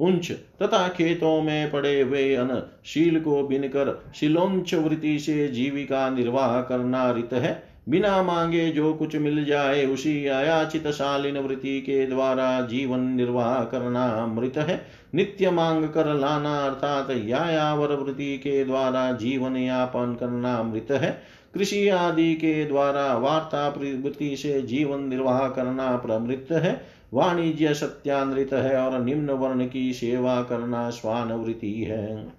उंच 0.00 0.30
तथा 0.30 0.88
खेतों 0.88 1.42
में 1.42 1.70
पड़े 1.70 2.00
हुए 2.00 2.34
अन 2.34 2.62
शील 2.84 3.20
को 3.20 3.42
बिनकर 3.42 4.02
शिलोंच 4.14 4.74
वृत्ति 4.74 5.18
से 5.18 5.48
जीविका 5.48 6.10
निर्वाह 6.10 6.60
करना 6.60 7.10
रित 7.10 7.32
है। 7.32 7.70
बिना 7.88 8.22
मांगे 8.22 8.70
जो 8.70 8.94
कुछ 8.94 9.16
मिल 9.16 9.44
जाए, 9.44 9.86
उसी 9.86 10.26
अयाचित 10.26 10.88
शालीन 10.88 11.38
वृत्ति 11.38 11.80
के 11.80 12.06
द्वारा 12.06 12.60
जीवन 12.60 13.00
निर्वाह 13.00 13.64
करना 13.64 14.08
अमृत 14.08 14.58
है। 14.58 14.86
नित्य 15.14 15.50
मांग 15.50 15.88
कर 15.88 16.14
लाना, 16.14 16.60
अर्थात 16.60 17.10
यायावर 17.10 17.88
वृत्ति 17.88 18.38
के 18.38 18.64
द्वारा 18.64 19.12
जीवन 19.12 19.56
यापन 19.56 20.16
करना 20.20 20.62
मृत 20.62 20.86
है। 20.90 21.22
कृषि 21.54 21.88
आदि 21.88 22.34
के 22.34 22.64
द्वारा 22.64 23.16
वार्ता 23.16 23.68
प्रवृत्ति 23.70 24.36
से 24.36 24.62
जीवन 24.62 25.00
निर्वाह 25.00 25.48
करना 25.48 25.96
प्रमृत 25.96 26.46
है। 26.50 26.99
वाणिज्य 27.14 27.74
सत्यानृत 27.74 28.52
है 28.52 28.76
और 28.76 29.00
निम्न 29.00 29.30
वर्ण 29.30 29.68
की 29.68 29.92
सेवा 29.92 30.42
करना 30.42 30.90
स्वानवृत्ति 30.90 31.84
है। 31.84 32.32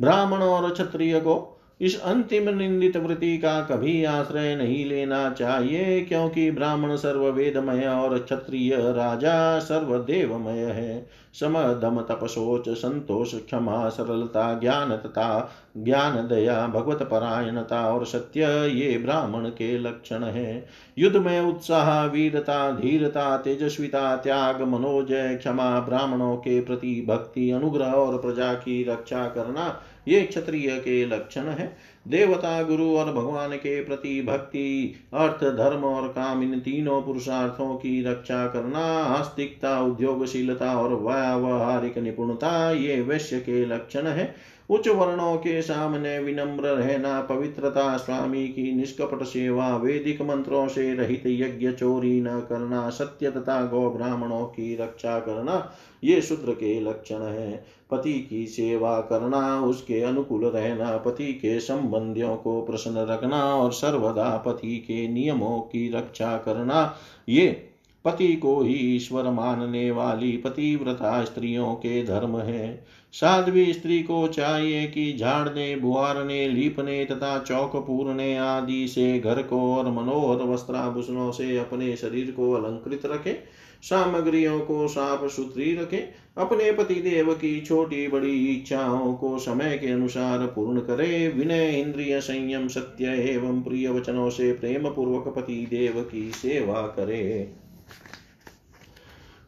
ब्राह्मण 0.00 0.38
और 0.38 0.72
क्षत्रिय 0.72 1.20
को 1.20 1.59
इस 1.80 2.00
अंतिम 2.00 2.48
निंदित 2.48 2.96
वृत्ति 2.96 3.38
का 3.38 3.60
कभी 3.60 4.04
आश्रय 4.04 4.56
नहीं 4.56 4.84
लेना 4.86 5.30
चाहिए, 5.30 6.00
क्योंकि 6.00 6.50
ब्राह्मण 6.50 6.96
सर्ववेदमय 6.96 7.86
और 7.86 8.18
क्षत्रिय 8.18 8.76
राजा 8.76 9.58
सर्वदेवमय 9.58 10.58
है। 10.58 11.06
सम 11.34 11.52
दम 11.54 12.00
तपसोच, 12.00 12.68
संतोष, 12.68 13.34
क्षमा, 13.34 13.88
सरलता, 13.88 14.54
ज्ञान 14.54 14.90
तथा 14.96 15.50
ज्ञान 15.76 16.28
दया, 16.28 16.66
भगवत 16.66 17.02
परायणता 17.02 17.80
और 17.92 18.04
सत्य 18.06 18.46
ये 18.68 18.98
ब्राह्मण 18.98 19.48
के 19.48 19.78
लक्षण 19.78 20.24
है। 20.24 20.66
युद्ध 20.98 21.16
में 21.16 21.40
उत्साह, 21.40 22.04
वीरता, 22.04 22.70
धीरता, 22.70 23.36
तेजस्विता, 23.36 24.16
त्याग, 24.16 24.62
मनोजय, 24.62 25.36
क्षमा 25.36 25.80
ब्राह्मणों 25.80 26.36
के 26.36 26.60
प्रति 26.60 27.06
भक्ति, 27.08 27.50
अनुग्रह 27.50 27.92
और 27.92 28.18
प्रजा 28.18 28.54
की 28.54 28.82
रक्षा 28.84 29.26
करना 29.28 29.80
ये 30.10 30.22
क्षत्रिय 30.22 30.68
के 30.68 31.06
लक्षण 31.06 31.40
है। 31.40 31.76
देवता, 32.08 32.62
गुरु 32.62 32.96
और 32.96 33.12
भगवान 33.12 33.50
के 33.50 33.84
प्रति 33.84 34.22
भक्ति, 34.22 34.94
अर्थ, 35.14 35.56
धर्म 35.56 35.84
और 35.84 36.08
काम, 36.08 36.42
इन 36.42 36.60
तीनों 36.60 37.02
पुरुषार्थों 37.02 37.74
की 37.74 38.02
रक्षा 38.02 38.46
करना, 38.46 38.84
आस्तिकता, 39.04 39.80
उद्योगशीलता 39.80 40.78
और 40.78 40.94
व्यावहारिक 41.02 41.98
निपुणता, 41.98 42.72
ये 42.72 43.00
वैश्य 43.00 43.40
के 43.40 43.66
लक्षण 43.66 44.06
है। 44.06 44.34
उच्च 44.70 44.88
वर्णों 44.88 45.36
के 45.36 45.62
सामने 45.62 46.18
विनम्र 46.18 46.62
रहना, 46.62 47.20
पवित्रता 47.20 47.96
स्वामी 47.96 48.48
की 48.48 48.72
निष्कपट 48.76 49.24
सेवा, 49.24 49.76
वैदिक 49.76 50.22
मंत्रों 50.22 50.68
से 50.68 50.94
रहित 50.94 51.22
यज्ञ 51.26 51.72
चोरी 51.72 52.20
न 52.20 52.40
करना, 52.40 52.90
सत्य 52.90 53.30
तथा 53.30 53.66
गौ 53.66 53.90
ब्राह्मणों 53.90 54.44
की 54.44 54.76
रक्षा 54.76 55.20
करना, 55.20 55.72
ये 56.04 56.22
शूद्र 56.22 56.52
के 56.52 56.80
लक्षण 56.80 57.22
है। 57.22 57.64
पति 57.90 58.26
की 58.30 58.46
सेवा 58.46 59.00
करना, 59.00 59.60
उसके 59.60 60.00
अनुकूल 60.00 60.44
रहना, 60.44 60.96
पति 60.96 61.32
के 61.32 61.60
संबंधियों 61.60 62.36
को 62.36 62.62
प्रसन्न 62.62 62.96
रखना 62.96 63.44
और 63.44 63.72
सर्वदा 63.72 64.42
पति 64.46 64.76
के 64.76 65.08
नियमों 65.08 65.60
की 65.60 65.90
रक्षा 65.90 66.36
करना, 66.36 66.96
ये 67.28 67.69
पति 68.04 68.32
को 68.36 68.60
ही 68.60 68.74
ईश्वर 68.96 69.30
मानने 69.30 69.90
वाली 69.90 70.36
पतिव्रता 70.36 71.24
स्त्रियों 71.24 71.74
के 71.74 72.02
धर्म 72.04 72.36
है। 72.38 72.84
साध्वी 73.12 73.72
स्त्री 73.72 74.02
को 74.02 74.28
चाहिए 74.28 74.86
कि 74.86 75.12
झाड़ने, 75.20 75.76
बुहारने, 75.76 76.48
लीपने 76.48 77.04
तथा 77.04 77.38
चौक 77.38 77.76
पूरने 77.76 78.36
आदि 78.36 78.88
से 78.88 79.18
घर 79.20 79.42
को 79.42 79.74
और 79.74 79.90
मनोहर 79.90 80.42
वस्त्राभूषणों 80.44 81.30
से 81.30 81.58
अपने 81.58 81.96
शरीर 81.96 82.30
को 82.30 82.52
अलंकृत 82.52 83.06
रखे, 83.06 83.36
सामग्रियों 83.82 84.60
को 84.60 84.88
साफ़ 84.88 85.28
सुथरी 85.28 85.74
रखे, 85.76 86.04
अपने 86.38 86.72
पति 86.72 86.94
देव 86.94 87.32
की 87.32 87.60
छोटी 87.60 88.08
बड़ी 88.08 88.46
इच्छाओं 88.46 89.14
को 89.14 89.38
समय 89.38 89.78
के 89.78 89.86
अनुसार 89.86 90.46
पूर्ण 90.46 90.80
करे। 90.80 91.28
विनय 91.28 91.80
इंद्रिय 91.80 92.20
संयम, 92.20 92.68
सत्य 92.68 93.04
एवं 93.04 93.62
प्रिय 93.62 93.88
वचनों 93.88 94.30
से 94.30 94.52
प्रेम 94.52 94.88
पूर्वक 94.88 95.28
पति 95.28 95.66
देव 95.70 96.02
की 96.12 96.30
सेवा 96.30 96.82
करे। 96.82 97.52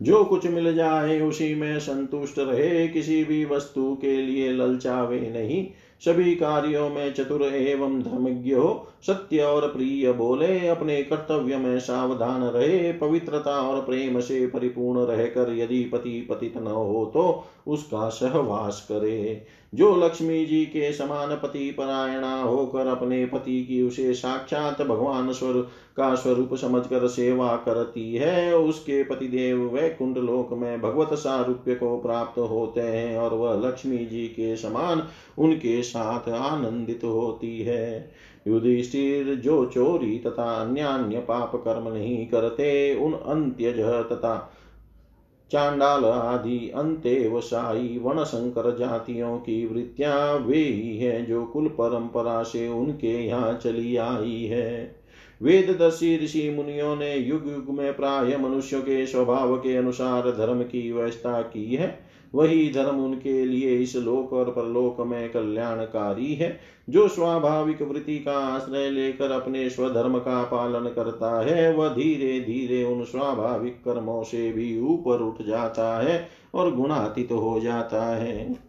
जो 0.03 0.25
कुछ 0.25 0.47
मिल 0.47 0.75
जाए 0.75 1.21
उसी 1.21 1.55
में 1.55 1.79
संतुष्ट 1.81 2.39
रहे, 2.39 2.89
किसी 2.89 3.25
भी 3.25 3.45
वस्तु 3.45 3.99
के 4.01 4.17
लिए 4.17 4.53
ललचावे 4.53 5.21
नहीं। 5.21 5.67
सभी 6.01 6.35
कार्यों 6.35 6.89
में 6.91 7.13
चतुर 7.13 7.43
एवं 7.43 8.01
धर्मज्ञ 8.03 8.55
हो, 8.55 8.89
सत्य 9.07 9.41
और 9.41 9.67
प्रिय 9.69 10.13
बोले, 10.13 10.69
अपने 10.69 11.03
कर्तव्य 11.03 11.57
में 11.57 11.79
सावधान 11.81 12.43
रहे, 12.43 12.93
पवित्रता 12.93 13.61
और 13.61 13.81
प्रेम 13.85 14.21
से 14.21 14.47
परिपूर्ण 14.47 15.01
रहकर 15.01 15.53
यदि 15.59 15.85
पति 15.85 16.27
पतित 16.31 16.57
न 16.57 16.67
हो 16.67 17.11
तो 17.15 17.45
उसका 17.67 18.09
सहवास 18.09 18.87
करे। 18.89 19.47
जो 19.75 19.95
लक्ष्मी 19.97 20.45
जी 20.47 20.65
के 20.65 20.93
समान 20.93 21.37
पति 21.37 21.71
परायणा 21.71 22.43
होकर 22.43 22.87
अपने 22.87 23.27
पति 23.27 23.65
की 23.65 23.83
उसे 23.83 24.15
साक्षात 24.15 24.83
भगवान 24.83 25.33
स्वर 25.33 25.61
का 25.97 26.15
स्वरूप 26.15 26.55
समझकर 26.55 27.09
सेवा 27.09 27.57
करती 27.57 28.15
है, 28.15 28.57
उसके 28.57 29.05
पतिदेव 29.05 29.59
वैकुंठ 29.75 30.19
लोक 30.19 30.53
में 30.53 30.81
भगवत 30.81 31.13
सारूप्य 31.13 31.75
को 31.75 31.97
प्राप्त 31.99 32.39
होते 32.39 32.81
हैं 32.81 33.19
और 33.19 33.35
वह 33.35 33.69
लक्ष्मी 33.69 33.99
जी 33.99 34.27
के 34.27 34.57
समान 34.57 35.09
उनके 35.39 35.83
साथ 35.83 36.29
आनंदित 36.29 37.01
होती 37.05 37.59
है। 37.59 38.13
युधिष्ठिर 38.49 39.35
जो 39.35 39.65
चोरी 39.67 40.19
तथा 40.19 40.45
अन्य 40.45 40.81
अन्य 40.81 41.19
पाप 41.19 41.57
कर्म 41.57 41.93
नहीं 41.93 42.27
करते, 42.27 42.95
उन 42.95 43.13
अंत्यज 43.13 43.79
तथा 43.81 44.59
चांडाल 45.53 46.05
आदि 46.05 46.71
अंत्यवसायी 46.75 47.99
वन 47.99 48.25
शंकर 48.25 48.77
जातियों 48.77 49.39
की 49.39 49.67
वृत्तियाँ 49.67 50.35
वे 50.35 50.59
ही 50.59 50.99
है 50.99 51.27
जो 51.27 51.45
कुल 51.47 51.69
परंपरा 51.69 52.43
से 52.43 52.69
उनके 52.69 53.27
यहाँ 53.27 53.55
चली 53.55 53.97
आई 53.97 54.45
है। 54.45 55.02
वेददर्शी 55.43 56.17
ऋषि 56.25 56.51
मुनियों 56.57 56.97
ने 56.97 57.17
युग 57.17 57.49
युग 57.49 57.79
में 57.79 57.97
प्राय 57.97 58.37
मनुष्यों 58.37 58.83
के 58.83 59.07
स्वभाव 59.07 59.57
के 59.57 59.77
अनुसार 59.77 60.31
धर्म 60.31 60.63
की 60.63 60.93
व्यवस्था 60.93 61.41
की 61.43 61.75
है। 61.75 62.13
वही 62.35 62.73
धर्म 62.73 62.97
उनके 62.97 63.45
लिए 63.45 63.77
इस 63.79 63.97
लोक 63.97 64.33
और 64.33 64.51
परलोक 64.51 65.01
में 65.01 65.33
कल्याणकारी 65.33 66.35
है, 66.35 66.61
जो 66.91 67.09
स्वाभाविक 67.09 67.83
वृत्ति 67.83 68.19
का 68.19 68.33
आश्रय 68.33 68.91
लेकर 68.91 69.31
अपने 69.31 69.71
स्वधर्म 69.71 70.19
का 70.19 70.43
पालन 70.43 70.89
करता 70.89 71.41
है, 71.43 71.75
वह 71.75 71.89
धीरे 71.89 72.41
धीरे 72.41 72.85
उन 72.85 73.05
स्वाभाविक 73.05 73.75
कर्मों 73.75 74.23
से 74.23 74.53
भी 74.53 74.81
ऊपर 74.81 75.21
उठ 75.21 75.43
जाता 75.47 76.03
है 76.03 76.29
और 76.55 76.75
गुणातीत 76.75 77.29
तो 77.29 77.39
हो 77.39 77.61
जाता 77.61 78.17
है। 78.17 78.62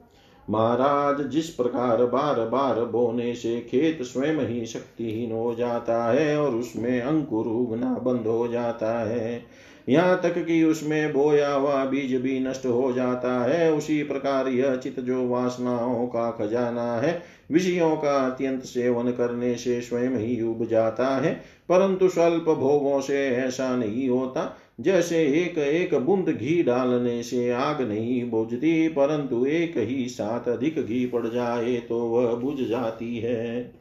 महाराज, 0.49 1.21
जिस 1.27 1.49
प्रकार 1.49 2.05
बार 2.05 2.39
बार 2.45 2.79
बोने 2.85 3.33
से 3.35 3.59
खेत 3.61 4.01
स्वयं 4.01 4.39
ही 4.39 4.65
शक्तिहीन 4.65 5.31
हो 5.31 5.53
जाता 5.55 6.03
है 6.05 6.37
और 6.39 6.55
उसमें 6.55 7.01
अंकुर 7.01 7.45
उगना 7.47 7.93
बंद 8.03 8.27
हो 8.27 8.47
जाता 8.47 8.99
है, 8.99 9.43
यहाँ 9.89 10.19
तक 10.23 10.45
कि 10.45 10.63
उसमें 10.63 11.13
बोया 11.13 11.53
हुआ 11.53 11.83
बीज 11.85 12.13
भी 12.15 12.39
नष्ट 12.39 12.65
हो 12.65 12.91
जाता 12.93 13.31
है, 13.43 13.71
उसी 13.73 14.01
प्रकार 14.03 14.47
यह 14.47 14.75
चित 14.75 14.99
जो 14.99 15.27
वासनाओं 15.27 16.05
का 16.07 16.29
खजाना 16.31 16.93
है, 16.95 17.21
विषयों 17.51 17.95
का 17.95 18.17
अत्यंत 18.19 18.63
सेवन 18.63 19.11
करने 19.11 19.55
से 19.55 19.79
स्वयं 19.81 20.17
ही 20.17 20.41
उब 20.41 20.65
जाता 20.65 21.07
है, 21.17 21.33
परंतु 21.69 22.09
स्वल्प 22.09 22.49
भोगों 22.49 22.99
से 23.01 23.27
ऐसा 23.27 23.75
नहीं 23.75 24.07
होता 24.09 24.45
जैसे 24.79 25.23
एक 25.41 25.57
एक 25.57 25.93
बूंद 25.95 26.29
घी 26.29 26.61
डालने 26.63 27.21
से 27.23 27.49
आग 27.51 27.81
नहीं 27.81 28.23
बुझती, 28.29 28.87
परंतु 28.87 29.45
एक 29.45 29.77
ही 29.77 30.07
साथ 30.09 30.47
अधिक 30.49 30.79
घी 30.79 31.05
पड़ 31.05 31.27
जाए 31.27 31.75
तो 31.79 31.99
वह 31.99 32.33
बुझ 32.33 32.59
जाती 32.61 33.17
है। 33.17 33.71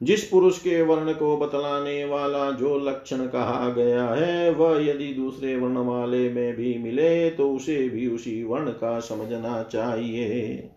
जिस 0.00 0.24
पुरुष 0.24 0.58
के 0.58 0.80
वर्ण 0.82 1.12
को 1.12 1.36
बतलाने 1.36 2.04
वाला 2.04 2.50
जो 2.50 2.76
लक्षण 2.78 3.26
कहा 3.26 3.68
गया 3.68 4.04
है, 4.06 4.50
वह 4.50 4.84
यदि 4.86 5.12
दूसरे 5.14 5.56
वर्ण 5.56 5.84
वाले 5.86 6.28
में 6.30 6.56
भी 6.56 6.76
मिले 6.78 7.30
तो 7.30 7.52
उसे 7.52 7.88
भी 7.88 8.06
उसी 8.06 8.42
वर्ण 8.44 8.70
का 8.70 8.98
समझना 9.00 9.62
चाहिए। 9.62 10.70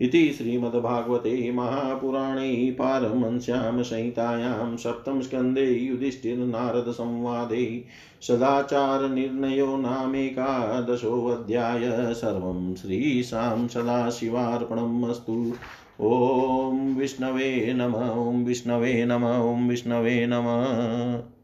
इति 0.00 0.32
श्रीमद्भागवते 0.32 1.50
महापुराणे 1.50 2.76
पारमंस्यां 2.78 3.82
संहितायां 3.82 4.76
सप्तमस्कन्धे 4.76 5.64
युधिष्ठिरनारदसंवादे 5.64 7.84
सदाचारनिर्णयो 8.22 9.76
नामेकादशोऽध्याय 9.76 12.14
सर्वं 12.14 12.74
श्रीशां 12.74 13.68
सदाशिवार्पणम् 13.68 15.04
अस्तु। 15.04 15.52
ॐ 16.00 16.96
विष्णवे 16.96 17.74
नम, 17.76 17.94
ॐ 17.94 18.44
विष्णवे 18.44 19.04
नम, 19.04 19.24
ॐ 19.24 19.68
विष्णवे 19.68 20.26
नमः। 20.26 21.37